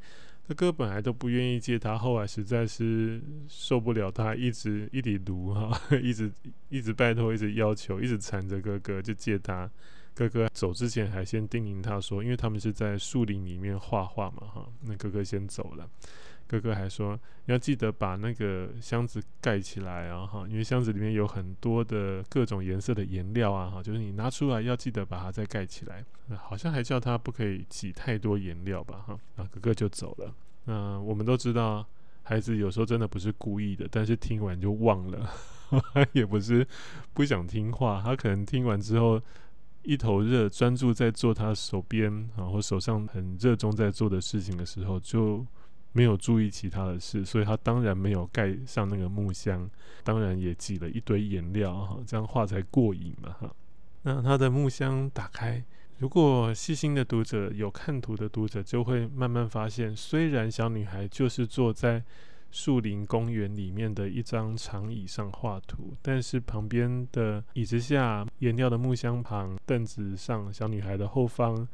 [0.49, 6.29] 哥哥本来都不愿意借她，后来实在是受不了她一直 一直读哈，一直
[6.71, 9.71] 一直拜托，一直要求，一直缠着哥哥就借他，
[10.13, 15.89] 哥哥走之前还先叮咛他说，因为他们是在树林里面画画嘛哈，那哥哥先走了。
[16.47, 26.05] 哥哥还说：“你要记得把那个箱子盖起来啊，哈，因为箱子里面有很多的各种颜色的颜料啊，哈，就是你拿出来要记得把它再盖起来。
[26.37, 29.19] 好像还叫他不可以挤太多颜料吧，哈。
[29.37, 30.35] 然后哥哥就走了。
[30.65, 31.87] 那我们都知道，
[32.23, 35.29] 孩子有时候真的不是故意的，但是听完就忘了，
[36.13, 36.67] 也不是
[37.13, 39.21] 不想听话，他可能听完之后
[39.83, 45.45] 一头热，专注在做他手边啊或手上很热衷在做的事情的时候就。”
[45.97, 49.71] 没有注意其他的事，所以他当然没有盖上那个木箱，
[50.03, 53.55] 当然也挤了一堆颜料哈，这样画才过瘾嘛哈。
[54.03, 55.63] 那他的木箱打开，
[55.99, 62.03] 如果细心的读者有看图的读者，就会慢慢发现，虽然小女孩就是坐在
[62.51, 71.69] 树林公园里面的一张长椅上画图，但是旁边的椅子下、颜料的木箱旁、凳子上、小女孩的后方。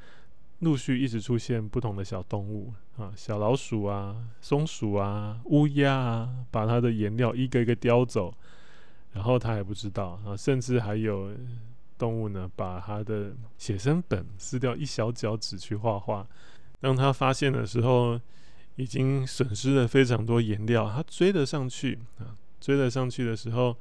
[0.61, 8.35] 陆续一直出现不同的小动物啊，小老鼠啊、松鼠啊、乌鸦啊，把它的颜料一个一个叼走，
[9.12, 11.33] 然后他还不知道啊，甚至还有
[11.96, 16.27] 动物呢，把他的写生本撕掉一小角纸去画画。
[16.81, 18.20] 当他发现的时候，
[18.77, 23.77] 已经损失了非常多颜料，他追了上去啊，追了上去的时候。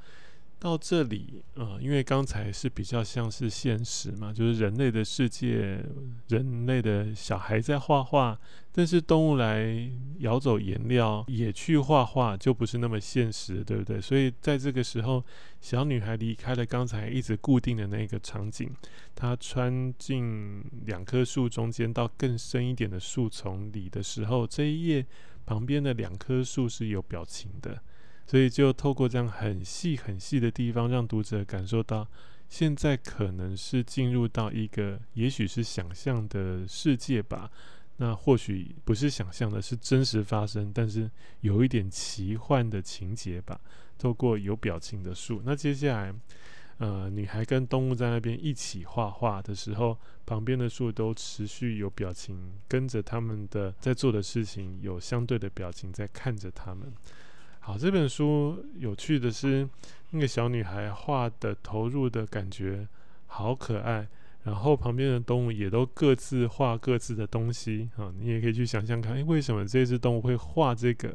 [0.60, 5.82] 到这里、呃，因为刚才是比较像是现实嘛，就是人类的世界，
[6.28, 8.38] 人类的小孩在画画，
[8.74, 14.02] 但是动物来咬走颜料也去画画，就不是那么现实，对不对？
[14.02, 15.24] 所以在这个时候，
[15.62, 18.69] 小女孩离开了刚才一直固定的那个场景，
[19.15, 25.06] 她穿进两棵树中间到更深一点的树丛里的时候，这一页
[25.45, 27.82] 旁边的两棵树是有表情的。
[28.30, 32.08] 所以就透过这样很细很细的地方，让读者感受到，
[32.48, 37.50] 现在可能是进入到一个，也许是想象的世界吧。
[37.98, 41.10] 那或许不是想象的，是真实发生，但是
[41.42, 43.60] 有一点奇幻的情节吧。
[43.98, 46.13] 透过有表情的树，那接下来，
[46.78, 56.94] 呃，女孩跟动物在那边一起画画的时候，旁边的树都持续有表情，跟着他们的在做的事情有相对的表情在看着他们。
[57.60, 59.67] 好，这本书有趣的是，
[60.10, 62.87] 那个小女孩画的投入的感觉
[63.27, 64.07] 好可爱，
[64.43, 71.13] 然后旁边的动物也都各自画各自的东西啊，你也可以去想象看，诶，为什么这只动物会画这个，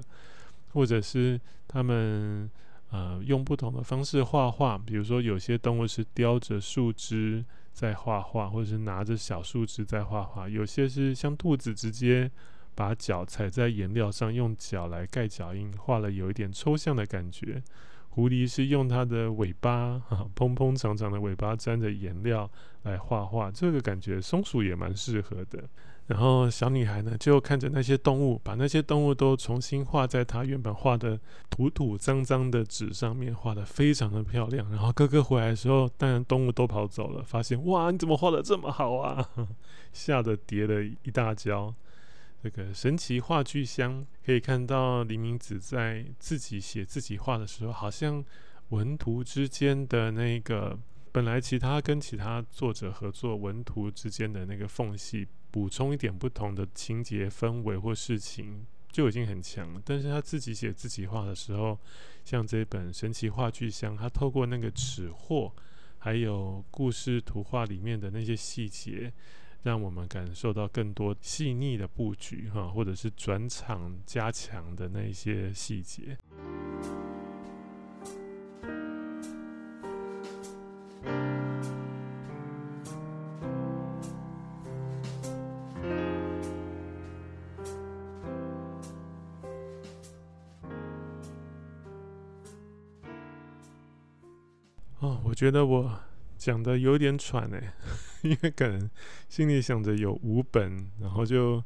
[0.72, 2.48] 或者是他们
[2.90, 12.30] 呃用不同的方式画画，比如说有些动物是叼着树枝在画画，或者是拿着小树枝在画画，有些是像兔子直接
[12.74, 17.62] 把脚踩在颜料上，用脚来盖脚印，画了有一点抽象的感觉。
[18.10, 22.48] 狐狸是用它的尾巴，哈，蓬蓬长长的尾巴沾着颜料
[22.82, 25.64] 来画画，这个感觉松鼠也蛮适合的。
[26.06, 31.18] 然后小女孩呢，就看着那些动物，把那些动物都重新画在她原本画的
[31.50, 34.70] 土土脏脏的纸上面，画得非常的漂亮。
[34.70, 39.28] 然后哥哥回来的时候，当然动物都跑走了，发现哇，你怎么画得这么好啊？
[39.92, 41.74] 吓得跌了一大跤。
[42.44, 48.22] 这个神奇画具箱可以看到，黎明子在自己写自己画的时候，好像
[48.68, 50.78] 文图之间的那个
[51.10, 59.80] 本来其他跟其他作者合作文图之间的那个缝隙，补充一点不同的情节氛围或事情就已经很强了。
[59.82, 61.78] 但是他自己写自己画的时候，
[62.26, 65.50] 像这本神奇画具箱，他透过那个尺货，
[65.96, 69.10] 还有故事图画里面的那些细节。
[69.64, 76.18] 让我们感受到更多细腻的布局，哈，或者是转场加强的那些细节。
[94.98, 95.98] 哦，我觉得我
[96.44, 97.72] 讲的有点喘哎。
[98.20, 98.90] 因为可能
[99.30, 101.62] 心里想着有五本，然后就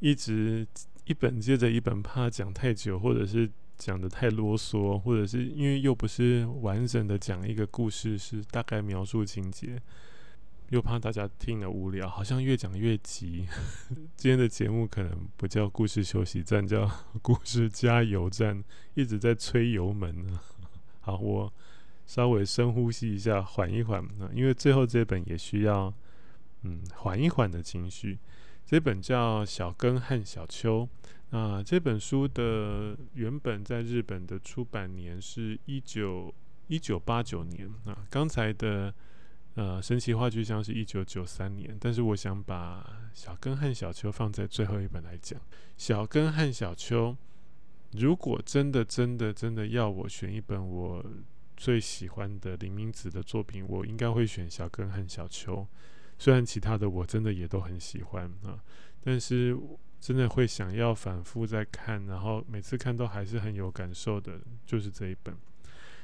[0.00, 0.66] 一直
[1.04, 3.48] 一本接着一本，怕讲太久，或者是
[3.78, 9.80] 讲的太啰嗦，或者是因为又不是完整的讲一个故事，是大概描述情节，
[10.70, 13.46] 又怕大家听了无聊，好像越讲越急。
[14.16, 16.90] 今天的节目可能不叫故事休息站，叫
[17.22, 18.62] 故事加油站，
[18.94, 20.40] 一直在催油门呢。
[21.00, 21.52] 好，我。
[22.12, 25.90] 稍微深呼吸一下，缓一缓啊，因为最后这本也需要，
[26.60, 28.18] 嗯，缓一缓的情绪。
[28.66, 30.86] 这本叫《小根和小秋》
[31.34, 36.30] 啊，这本书的原本在日本的出版年是一九
[36.68, 38.06] 一九八九年啊。
[38.10, 38.92] 刚才的
[39.54, 42.82] 呃神奇画具箱是一九九三年，但是我想把
[43.18, 45.40] 《小根和小秋》放在最后一本来讲，
[45.78, 47.16] 《小根和小秋》
[47.98, 51.02] 如果真的真的真的要我选一本我。
[51.62, 55.64] 最喜欢的林明子的作品，我应该会选小根和小秋。
[56.18, 58.60] 虽然其他的我真的也都很喜欢啊，
[59.00, 59.56] 但是
[60.00, 65.32] 真的会想要反复再看，然后每次看都还是很有感受的，就是这一本《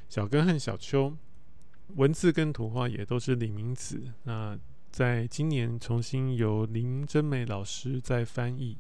[0.09, 1.11] 小根和小秋》。
[1.97, 4.01] 文字跟图画也都是林明子。
[4.23, 4.57] 那
[4.93, 8.79] 在今年重新由林真美老师在翻译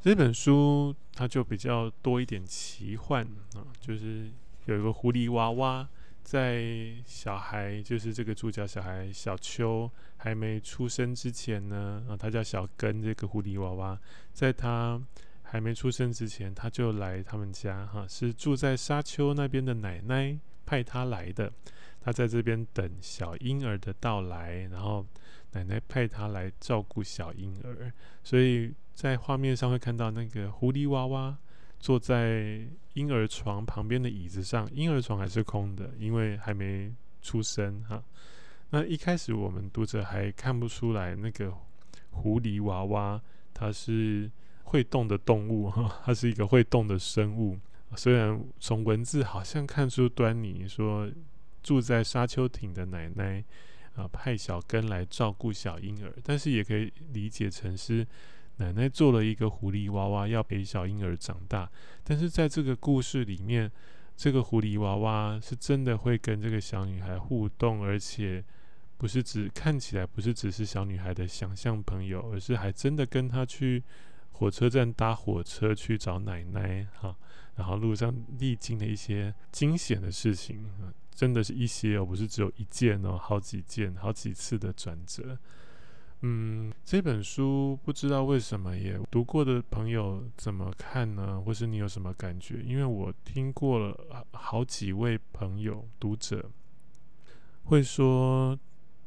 [0.00, 3.26] 这本书，它就比较多一点奇幻
[3.56, 4.30] 啊，就是。
[4.66, 5.88] 有一个狐狸娃娃，
[6.22, 13.98] 在小孩就是这个主角小孩小秋还没出生之前呢，啊，他叫小根，这个狐狸娃娃，
[14.32, 15.02] 在他
[15.42, 21.52] 还没出生之前，他就来他们家，哈，是住在沙丘那边的奶奶派他来的，
[22.00, 25.04] 他在这边等小婴儿的到来，然后
[25.50, 27.92] 奶奶派他来照顾小婴儿，
[28.22, 31.36] 所以在画面上会看到那个狐狸娃娃。
[31.82, 32.60] 坐在
[32.94, 38.00] 婴儿床旁边的椅子上，婴儿床还是空的，因为还没出生哈。
[38.70, 41.52] 那一开始我们读者还看不出来那个
[42.12, 43.20] 狐狸娃娃
[43.52, 44.30] 它是
[44.62, 47.58] 会动的动物哈，它是一个会动的生物。
[47.96, 51.10] 虽然从文字好像看出端倪，说
[51.64, 53.44] 住在沙丘町的奶奶
[53.96, 58.06] 啊派小根来照顾小婴儿，但是也可以理解成是。
[58.62, 61.68] 奶奶做了一个狐狸娃娃，要陪小婴儿长大。
[62.04, 63.68] 但是在这个故事里面，
[64.16, 68.44] 这个狐狸娃娃是真的会跟这个小女孩互动，而且
[68.96, 73.82] 不是只看起来不是只是小女孩的想象朋友，而是还真的跟她去
[74.30, 77.16] 火车站搭火车去找奶奶哈。
[77.56, 80.64] 然后路上历经了一些惊险的事情，
[81.14, 85.36] 真的是一些哦，不是只有一件哦，好几件，好几次的转折。
[86.24, 91.42] 嗯，这本书不知道为什么也读过的朋友怎么看呢？
[91.44, 92.62] 或是你有什么感觉？
[92.62, 96.48] 因为我听过了好几位朋友读者
[97.64, 98.56] 会说，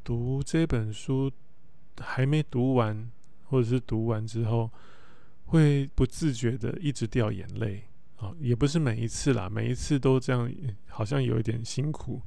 [0.04, 1.32] 读这本书
[2.00, 3.10] 还没读完，
[3.44, 4.70] 或者是读完之后
[5.46, 7.84] 会不自觉的一直掉眼泪
[8.16, 10.52] 啊，也不是每一次啦，每一次都这样，
[10.88, 12.20] 好像有一点辛苦。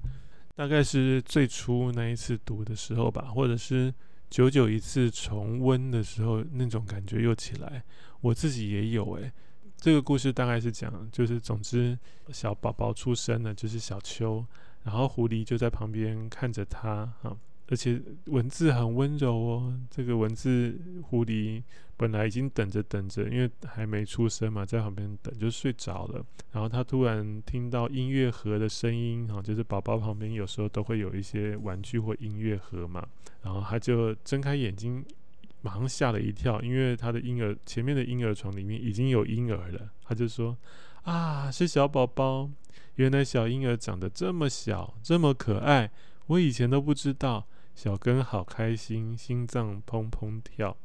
[0.56, 3.94] 大概是最初那一次读的时候吧，或者是。
[4.30, 7.84] 久久一次重温的时候，那种感觉又起来。
[8.22, 9.32] 我自己也有诶，
[9.78, 11.98] 这个故事大概是讲，就是总之
[12.32, 14.46] 小宝宝出生了，就是小秋，
[14.84, 17.36] 然后狐狸就在旁边看着他哈，
[17.70, 19.80] 而且文字很温柔哦。
[19.90, 21.62] 这个文字，狐狸
[21.96, 26.26] 本来已经等着等着，因为还没出生嘛，在旁边等就睡着了。
[26.52, 33.06] 然后他突然听到音乐盒的声音，哈，就是宝宝旁边有时候都会有一些玩具或音乐盒嘛。
[33.44, 35.06] 然后他就睁开眼睛，
[35.62, 39.90] 马上吓了一跳，因为他的婴儿前面的婴儿床里面已经有婴儿了。
[40.04, 40.58] 他就说
[41.04, 42.50] ：“啊，是小宝宝！
[42.96, 45.92] 原来小婴儿长得这么小，这么可爱，
[46.26, 47.46] 我以前都不知道。”
[47.80, 50.76] 小根好开心，心脏砰砰跳，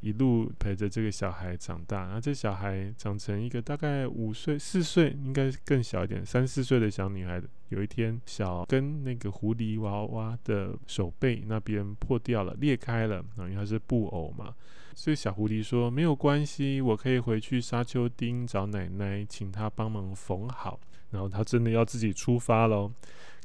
[0.00, 2.06] 一路陪着这个小孩长大。
[2.06, 7.42] 然后这小孩长成一个大概五岁、四岁，应该更小一点，三四岁的小女孩。
[7.68, 13.22] 有一天，小根那个狐狸娃娃的手背那边破掉了，裂开了。
[13.36, 14.54] 因为它是布偶嘛，
[14.94, 20.80] 所以小狐狸说没有关系，我可以回去沙丘丁找奶奶，请她帮忙缝好。
[21.10, 22.90] 然后他真的要自己出发喽。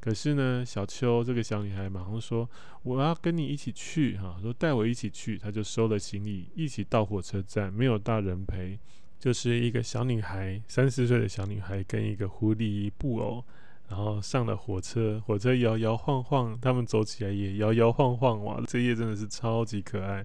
[0.06, 2.48] 可是呢，小秋这个小女孩马上说
[2.84, 8.78] ：“我要跟你一起去，哈，说带我一起去。”她就收了行李，一起到火车站，没有大人陪，
[9.20, 13.44] 就是一个小女孩，三四岁的小女孩跟一个狐狸布偶，
[13.90, 20.24] 然后上了火车，火车摇摇晃晃，他们走起来也摇摇晃晃，哇，这页真的是超级可爱。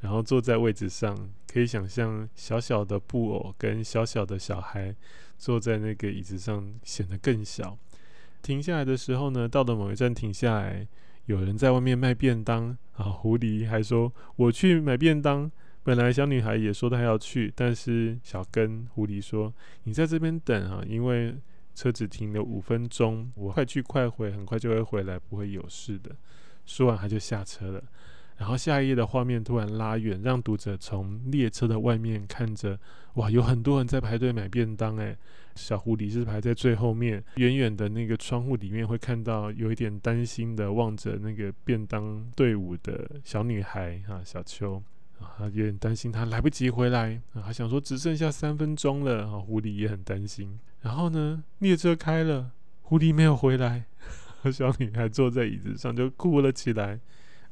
[0.00, 1.14] 然后坐在位置上，
[1.46, 4.96] 可以想象小小的布偶跟小小的小孩
[5.36, 7.76] 坐在那个椅子上，显得更小。
[8.42, 10.86] 停下来的时候呢，到了某一站停下来，
[11.26, 13.04] 有人在外面卖便当啊。
[13.04, 15.50] 狐狸还说：“我去买便当。”
[15.84, 19.52] 本来小女孩也说她要去，但是小跟狐狸说
[19.84, 21.36] ：“你在这边等啊，因为
[21.74, 26.14] 车子停了五分钟，我快去快回，很快就会回来，不会有事的。”
[26.66, 27.82] 说完他就下车了。
[28.36, 32.78] 然后下一页的画面突然拉远，让读者从列车的外面看着，
[33.14, 35.16] 哇，有很多人在排队买便当诶。
[35.54, 44.82] 小狐狸是排在最后面，远远的那个窗户里面会看到有一点担心的望着那个便当队伍的小女孩啊，小秋
[45.20, 50.58] 啊，有点担心她来不及回来啊，还想说只剩下三分钟了啊，狐狸也很担心。
[50.80, 53.84] 然后呢，列车开了，狐狸没有回来，
[54.50, 56.98] 小女孩坐在椅子上就哭了起来。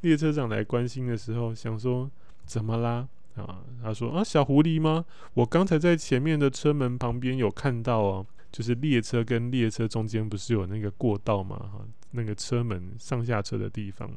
[0.01, 2.11] 列车长来关心的时候，想说
[2.45, 3.09] 怎么啦？
[3.37, 5.05] 啊，他说啊，小狐狸吗？
[5.35, 11.57] 我刚才在前面的车门旁边有看到哦，就是列车跟列车中间不是有那个过道吗？
[11.57, 14.11] 哈，那个车门上下车的地方，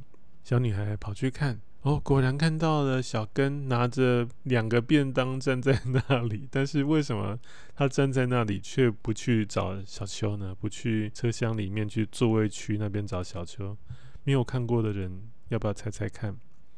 [0.43, 7.39] 小女孩跑去看，哦，果然看到了小根拿着两个便当站在那里， 但是为什么
[7.75, 10.55] 他站在那里却不去找小秋呢？
[10.59, 13.77] 不去车厢里面去座位区那边找小秋？
[14.23, 15.21] 没有看过的人，
[15.53, 16.35] 要不要猜猜看？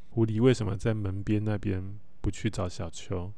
[0.10, 1.98] 狐狸为什么在门边那边？
[2.20, 3.32] 不去找小秋，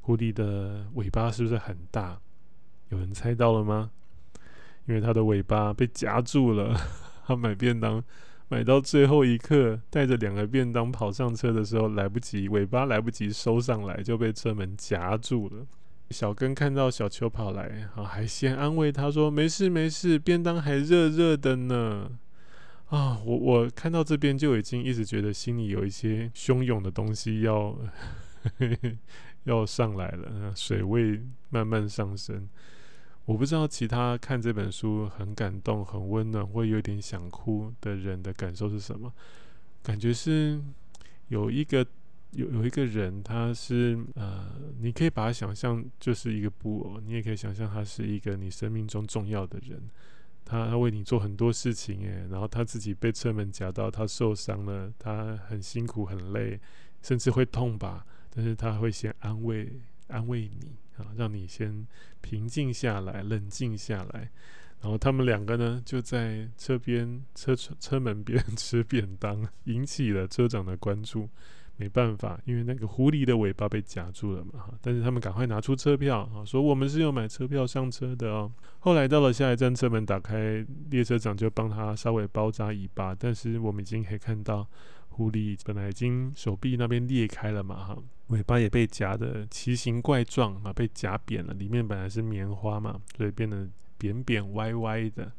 [0.00, 2.20] 狐狸的尾巴是不是很大？
[2.88, 3.90] 有人猜到了吗？
[4.86, 6.74] 因为它的尾巴被夹住了。
[7.26, 8.02] 他买便当
[8.48, 15.66] 买到最后一刻，带着两个便当跑上车的时候，来不及，尾巴来不及收上来，就被车门夹住了。
[16.10, 22.18] 小根看到小秋跑来，啊，还先安慰他说：“没事没事，便当还热热的呢。”
[22.86, 27.76] 啊，我我看到这边就已经一直觉得心里有一些汹涌的东西要
[29.44, 31.20] 要上来了，水位
[31.50, 32.48] 慢慢上升。
[33.24, 39.12] 我不知道其他看这本书很感动、很温暖，会有点想哭的人的感受是什么？
[39.82, 40.60] 感觉是
[41.26, 41.84] 有一个
[42.30, 49.82] 有有一个人，他是呃，你可以把他想象就是一个布偶，你也可以想象他是一个你生命中重要的人。
[50.48, 56.60] 他为你做很多事情诶，然后他自己被车门夹到，他受伤了，他很辛苦很累，
[57.02, 59.72] 甚至会痛吧，但是他会先安慰
[60.06, 61.84] 安慰你啊，让你先
[62.20, 64.30] 平静下来，冷静下来，
[64.80, 71.28] 然后他们两个呢就在车边车车门边 吃便当，引起了车长的关注。
[71.78, 78.50] 没办法，因为那个狐狸的尾巴被夹住了嘛，但是他们赶快拿出车票啊，说我们是有买车票上车的哦。
[78.78, 84.66] 后来到了下一站，车门打开，列车长就帮他稍微包扎尾巴，但是我们已经可以看到，
[85.10, 87.98] 狐狸本来已经手臂那边裂开了嘛，哈，
[88.28, 93.68] 尾巴也被夹得奇形怪状嘛，被夹扁了，里面本来是棉花嘛，所以变得
[93.98, 95.30] 扁扁歪歪的。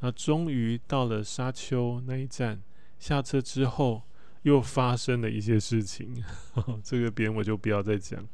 [0.00, 2.60] 那终于到了沙丘那一站，
[2.98, 4.02] 下车之后。
[4.42, 6.22] 又发生了一些事情，
[6.82, 8.26] 这个边我就不要再讲，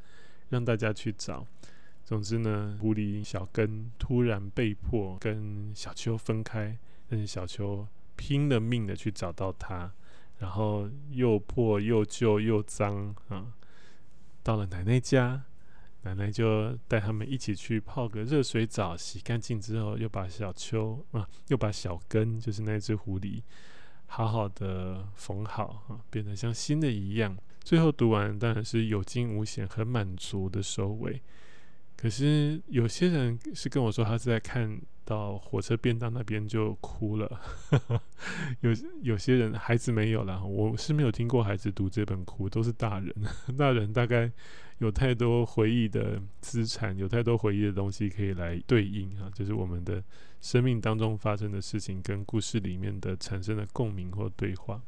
[0.48, 1.46] 让大家去找。
[2.04, 6.78] 总之呢，狐狸小根突然被迫跟小秋分开，
[7.08, 9.92] 但是小秋拼了命的去找到他，
[10.38, 13.52] 然后又破又旧又脏啊。
[14.44, 15.42] 到了奶奶家，
[16.02, 23.42] 奶奶就带他们一起去泡个热水澡，洗干净之后，又把小秋啊，又把小根，就是那只狐狸。
[24.06, 27.36] 好好的缝好啊，变得像新的一样。
[27.62, 31.20] 最后读完当然是有惊无险，很满足的收尾。
[31.96, 37.40] 可是有些人是跟我说，他是在看到火车便当那边就哭了。
[38.60, 38.70] 有
[39.02, 43.12] 有些人孩子没有了，我是没有听过孩子读这本哭，都是大人。
[43.56, 44.30] 大人大概
[44.78, 50.04] 有太多回忆的资产，有太多回忆的东西可以来对应啊，就是我们的
[50.46, 54.80] 生命当中发生的事情跟故事里面的产生的共鸣或对话。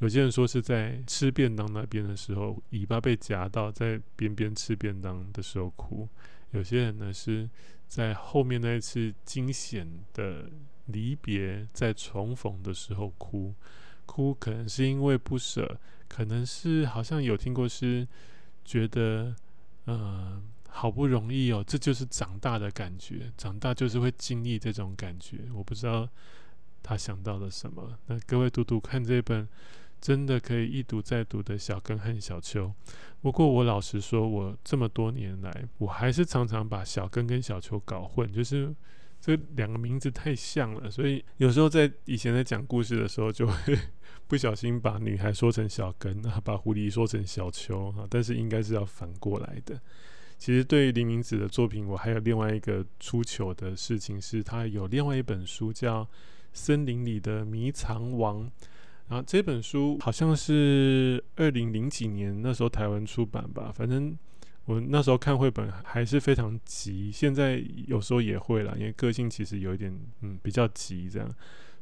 [0.00, 6.08] 有些人说是在吃便当那边的时候，尾巴被夹到，在边边吃便当的时候哭。
[6.50, 7.48] 有些人呢是
[7.86, 10.50] 在后面那一次惊险的
[10.86, 13.54] 离别，在重逢的时候哭，
[14.06, 18.06] 哭可能是因为不舍，可能是好像有听过是
[18.64, 19.36] 觉得，
[19.84, 20.42] 呃，
[20.76, 25.38] 好不容易哦，这就是长大的感觉，长大就是会经历这种感觉。
[25.54, 26.08] 我不知道
[26.82, 29.48] 他想到了什么，那各位读读看这本。
[30.00, 32.70] 真的可以一读再读的小根和小秋。
[33.22, 38.74] 不过我老实说，我这么多年来，我还是常常把小根跟小秋搞混，就是
[39.18, 43.54] 这两个名字太像了，所以有时候在以前在讲故事的时候，就会
[44.28, 48.06] 不小心把女孩说成小根，把狐狸说成小秋啊。
[48.10, 49.80] 但是应该是要反过来的。
[50.38, 56.04] 其实对于林明子的作品，我还有另外一个出糗的事情，是他有另外一本书叫
[56.52, 58.44] 《森林里的迷藏王》。
[59.06, 64.16] 然后这本书好像是二零零几年那时候台湾出版吧，反正
[64.64, 71.34] 我那时候看绘本还是非常急，现在有时候也会啦，因为个性其实有一点嗯比较急这样，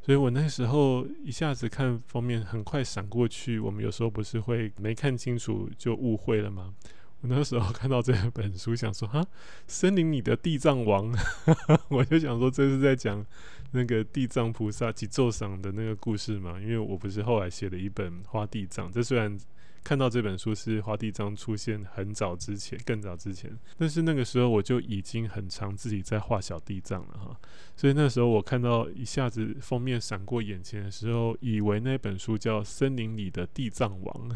[0.03, 6.75] 所以我那时候一下子看封面很快闪过去，我们有时候不是会没看清楚就误会了吗？
[7.23, 9.25] 我那时候看到这本书，想说哈，
[9.69, 11.15] 森林里的地藏王，
[11.89, 13.25] 我就想说这是在讲
[13.71, 16.61] 那个地藏菩萨及咒赏的那个故事嘛。
[16.61, 19.39] 因为我不是后来写了一本花地藏，这虽然
[19.85, 27.37] 看到这本书是花地藏出现很早之前，更早之前，但是那个时候我就已经很常自己在画小地藏了哈。
[27.77, 34.29] 所以那时候我看到一下子封面闪过眼前的时候，以为那本书叫《森林里的地藏王》。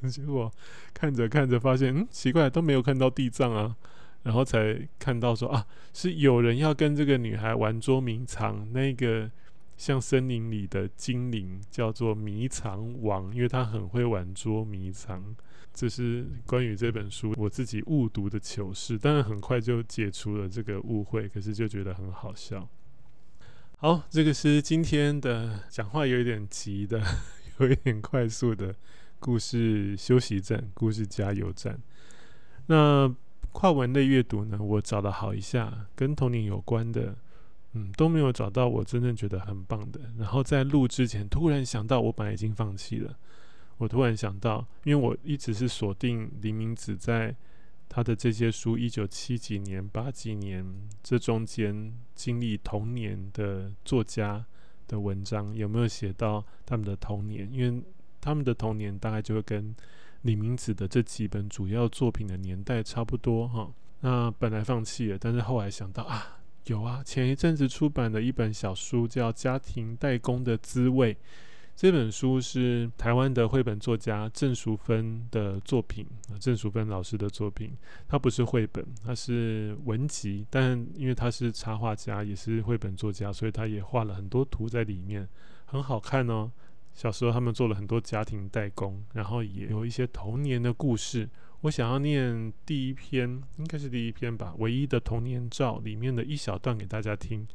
[0.10, 0.52] 结果
[0.94, 3.76] 看着看着发现，嗯，奇怪，都没有看到地藏啊，
[4.22, 9.30] 然后才看到说啊，是有人要跟这个女孩玩捉迷藏，那个
[9.76, 15.36] 像森林里的精灵叫做迷藏王，因为他很会玩捉迷藏。
[15.74, 22.68] 这是关于这本书我自己误读的糗事，但是很快就解除了这个误会，可是就觉得很好笑。
[23.76, 27.00] 好，这个是今天的讲话有一点急的，
[27.60, 28.74] 有一点快速的。
[29.18, 31.78] 故事休息站，故事加油站。
[32.66, 33.14] 那
[33.52, 34.58] 跨文类阅读呢？
[34.60, 37.16] 我找了好一下，跟童年有关的，
[37.72, 40.00] 嗯，都没有找到我真正觉得很棒的。
[40.18, 43.16] 然后在录之前，突然想到，我本来已经放弃了。
[43.78, 47.34] 我突然想到，因为我一直是锁定林明子在
[47.88, 50.64] 他的这些书，一九七几年、八几年
[51.02, 54.44] 这中间经历童年的作家
[54.86, 57.50] 的文章，有没有写到他们的童年？
[57.52, 57.82] 因为
[58.20, 59.74] 他们的童年大概就会跟
[60.22, 63.70] 李明子的这几本主要作品的年代差不多哈。
[64.00, 71.14] 那本来放弃了，但是后来想到啊，有啊，前一阵子出版的一本小书叫《家庭代工的滋味》，
[71.74, 76.06] 这本书是台湾的绘本作家郑淑芬的作品，
[76.40, 77.72] 郑淑芬老师的作品。
[78.06, 85.28] 它不是绘本，它是文集，但因为他是插画家，也是绘本作家，所以他也画了很多图在里面，
[85.64, 86.50] 很好看哦。
[86.98, 91.28] 小时候，他们做了很多家庭代工，然后也有一些童年的故事。
[91.60, 97.46] 我想要念第一篇，应该是第一篇吧，《唯一的童年照》里面的一小段给大家听。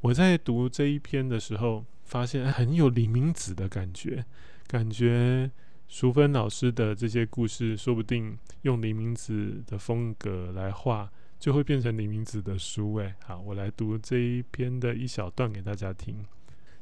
[0.00, 4.24] 我在读这一篇的时候，发现很有李明子的感觉，
[4.66, 5.48] 感觉
[5.86, 12.94] 淑芬老师的这些故事，说不定用李明子的风格来画，就会变成李明子的书。
[12.94, 16.26] 哎，好，我来读这一篇的一小段给大家听。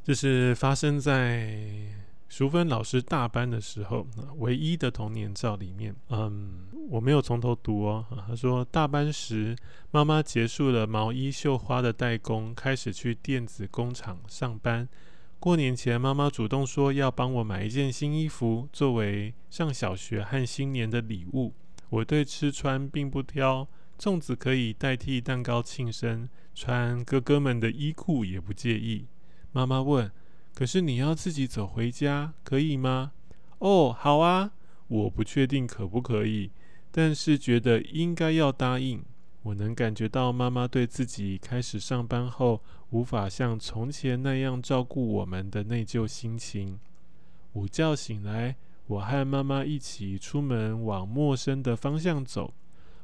[0.07, 1.59] 这是发生在。
[2.29, 4.07] 淑芬老师大班的时候，
[4.39, 8.07] 唯一的童年照里面，嗯，我没有从头读哦。
[8.29, 9.57] 他说，大班时，
[9.91, 14.89] 妈妈结束了毛衣绣花的代工，开始去电子工厂上班。
[15.41, 21.53] 过年前，妈妈主动说要帮我买一件新衣服，作为上小学和新年的礼物。
[21.89, 23.67] 我对吃穿并不挑，
[23.99, 29.07] 粽子可以代替蛋糕庆生，穿哥哥们的衣裤也不介意。
[29.57, 30.13] 妈妈问。
[30.55, 33.13] 可是你要自己走回家，可以吗？
[33.61, 34.51] 哦，好啊，
[34.87, 36.51] 我不确定可不可以，
[36.91, 39.03] 但是觉得应该要答应。
[39.45, 46.79] 我能感觉到妈妈对自己开始上班后无法像从前那样照顾我们的内疚心情。
[47.55, 48.57] 午觉醒来，
[48.89, 52.53] 我和妈妈一起出门往陌生的方向走。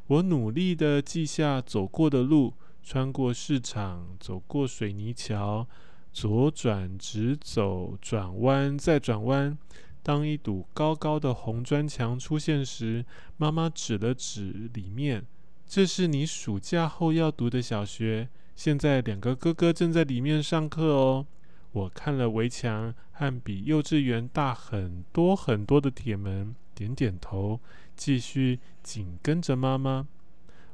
[0.08, 5.66] 我努力地记下走过的路，穿过市场，走过水泥桥，
[6.12, 9.56] 左转，直走，转弯，再转弯。
[10.02, 13.04] 当一堵高高的红砖墙出现时，
[13.36, 15.24] 妈妈指了指里面
[15.66, 18.28] ：“这是你暑假后要读的小学。
[18.54, 21.26] 现在两个哥哥正在里面上课哦。”
[21.72, 27.60] 我看了围墙和比幼稚园大很多很多的铁门，点点头，
[27.96, 30.06] 继续紧跟着妈妈。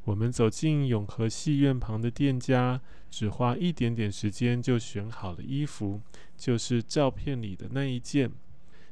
[0.04, 2.80] 我们走进永和戏院旁的店家，
[3.10, 6.00] 只花一点点时间就选好了衣服，
[6.36, 8.30] 就是照片里的那一件。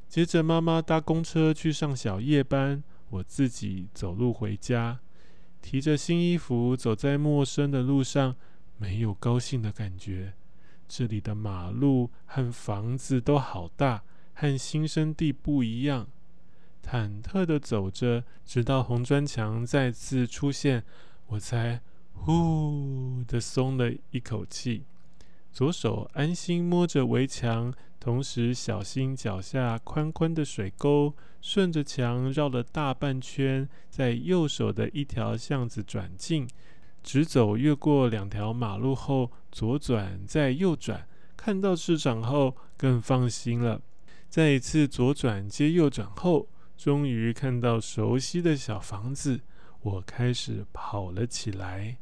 [0.09, 4.99] 接着，妈妈搭公车去上小夜班，我自己走路回家，
[5.61, 8.35] 提着新衣服走在陌生的路上，
[8.77, 10.33] 没有高兴的感觉。
[10.87, 14.03] 这里的马路和房子都好大，
[14.33, 16.07] 和新生地不一样。
[16.81, 20.85] 忐忑地走着，直到红砖墙再次出现，
[21.25, 21.81] 我才
[22.17, 24.83] 呼的松了一口气。
[25.51, 27.73] 左手安心摸着围墙。
[27.99, 36.47] 同时，小心脚下宽宽的水沟，顺着墙绕了大半圈，在右手的一条巷子转进，
[37.03, 41.05] 直走越过两条马路后，左转再右转，
[41.35, 43.81] 看到市场后更放心了。
[44.29, 46.47] 再一次左转接右转后，
[46.77, 49.41] 终于看到熟悉的小房子，
[49.81, 51.97] 我开始跑了起来，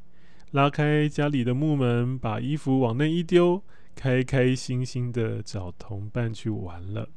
[0.55, 3.61] 拉开家里的木门，把衣服往内一丢。
[3.93, 7.09] 开开心心的找同伴去玩了。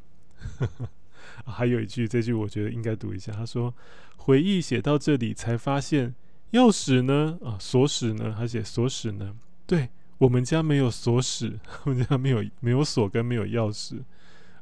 [1.46, 3.30] 还有一句，这句我觉得应该读一下。
[3.32, 3.72] 他说
[4.18, 6.14] ：“回忆写到这里，才发现
[6.52, 7.38] 钥匙呢？
[7.44, 8.34] 啊，锁匙呢？
[8.36, 9.36] 他写锁匙呢？
[9.68, 14.02] 对，我们家没有锁匙，我们家没有没有锁跟没有钥匙。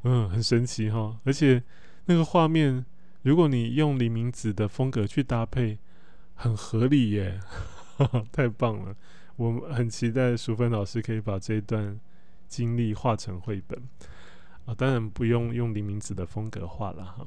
[0.02, 1.18] 嗯，很神奇哈。
[1.24, 1.62] 而且
[2.04, 2.84] 那个画面，
[3.22, 5.78] 如果你用李明子的风格去搭配，
[6.34, 7.40] 很合理耶，
[8.32, 8.94] 太棒了。”
[9.36, 12.00] 我很期待淑芬老师可以把这一段
[12.48, 13.78] 经历画成绘本
[14.64, 17.26] 啊，当然不用用黎明子的风格画了哈。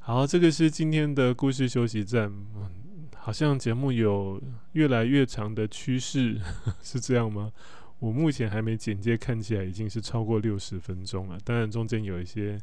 [0.00, 4.40] 好，这个是今天的故事休息站，嗯，好像节目有
[4.72, 6.38] 越来越长的趋势，
[6.82, 7.50] 是这样吗？
[7.98, 11.38] 我目前还没剪接，看起来已经是超过六十分钟了。
[11.42, 12.60] 当然中间有一些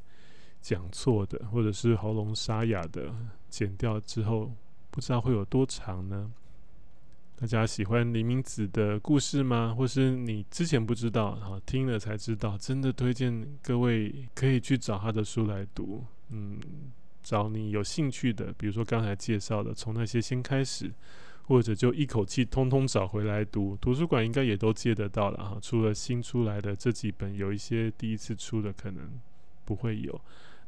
[0.61, 3.11] 讲错的，或者是喉咙沙哑的，
[3.49, 4.53] 剪掉之后
[4.91, 6.31] 不知道会有多长呢？
[7.35, 9.75] 大家喜欢李明子的故事吗？
[9.77, 16.05] 或是你之前不知道，然后听了才知道，真的推荐各位可以去找他的书来读。
[16.29, 16.57] 嗯，
[17.21, 20.89] 找你有兴趣的，比如说刚才介绍的，从那些先开始，
[21.41, 23.75] 或者就一口气通通找回来读。
[23.81, 25.57] 图书馆应该也都借得到了哈。
[25.61, 29.09] 除了新出来的这几本，有一些第一次出的可能
[29.65, 30.21] 不会有。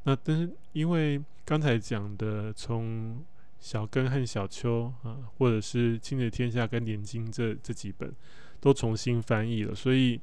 [0.03, 3.23] 那但是因为刚才讲的从。
[3.65, 8.13] 小根和小秋啊，或者是《亲子天下》跟《连经》这这几本
[8.59, 10.21] 都重新翻译了，所以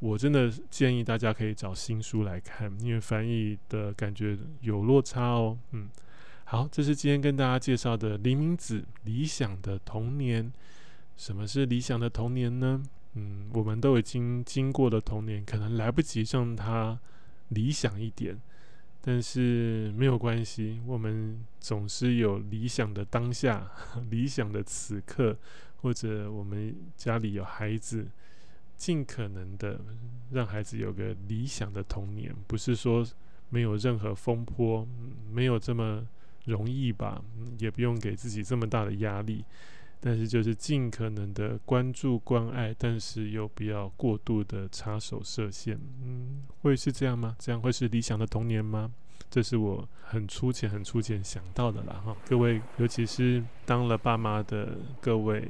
[0.00, 5.56] 我真的建议大家可以找新书来看，因为翻译的感觉有落差哦。
[5.70, 5.88] 嗯，
[6.46, 10.44] 好，这是今天跟大家介绍的黎明子《理想的童年》。
[11.16, 12.82] 什么是理想的童年呢？
[13.12, 16.98] 嗯，我们都已经经过了童年，可能来不及让它
[17.50, 18.36] 理想一点。
[19.06, 23.70] 但是没有关系，我们总是有理想的当下，
[24.08, 25.36] 理想的此刻，
[25.76, 28.06] 或者我们家里有孩子，
[28.78, 29.78] 尽可能的
[30.30, 33.06] 让孩子有个理想的童年，不是说
[33.50, 34.88] 没有任何风波，
[35.30, 36.08] 没有这么
[36.46, 37.22] 容易吧，
[37.58, 39.44] 也不用给自己这么大的压力，
[40.00, 47.36] 但是就是尽可能的关注关爱，但是又不要过度的插手设限，嗯，会是这样吗？
[47.38, 48.92] 这样会是理想的童年吗？
[49.30, 52.16] 这是我很粗浅、很粗浅想到的啦哈。
[52.28, 55.48] 各位，尤其是当了爸妈的各位，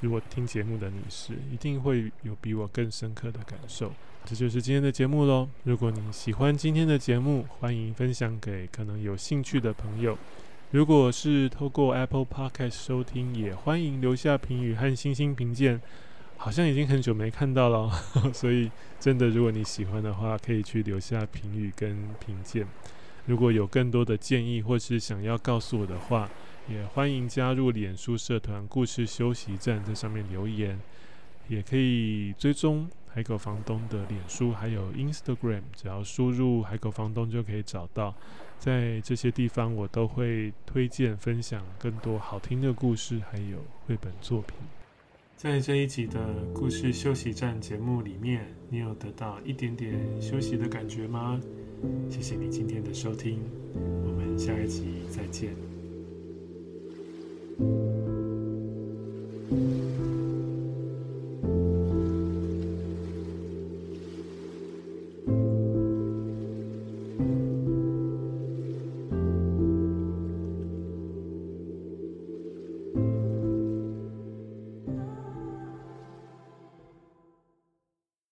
[0.00, 3.92] 如果听节目的女士，一定会有比我更深刻的感受。
[4.24, 5.48] 这就是今天的节目喽。
[5.64, 10.16] 如果你喜欢今天的节目，欢迎分享给可能有兴趣的朋友。
[10.70, 15.80] 如果是透过 Apple Podcast 收听，也欢迎留下评语和星星评鉴。
[16.36, 17.90] 好像已经很久没看到了，
[18.34, 22.66] 所以真的，如果你喜欢的话，可以去留下评语跟评鉴。
[23.24, 26.28] 如果有更多的建议或是想要告诉我的话，
[26.68, 30.78] 也欢迎加入脸书社团“故事休息站”在上面留言，
[31.48, 38.14] 也可以追踪海狗房东的脸书还有 Instagram，只要输入“海狗房东”就可以找到。
[38.58, 44.56] 在这些地方，我都会推荐分享更多好听的故事，还有绘本作品。
[45.36, 46.18] 在这一集的
[46.52, 51.40] 故事休息站节目里面，你有得到一点点休息的感觉吗？
[52.10, 53.40] 谢谢你今天的收听，
[53.74, 54.82] 我们下一集
[55.12, 55.54] 再见。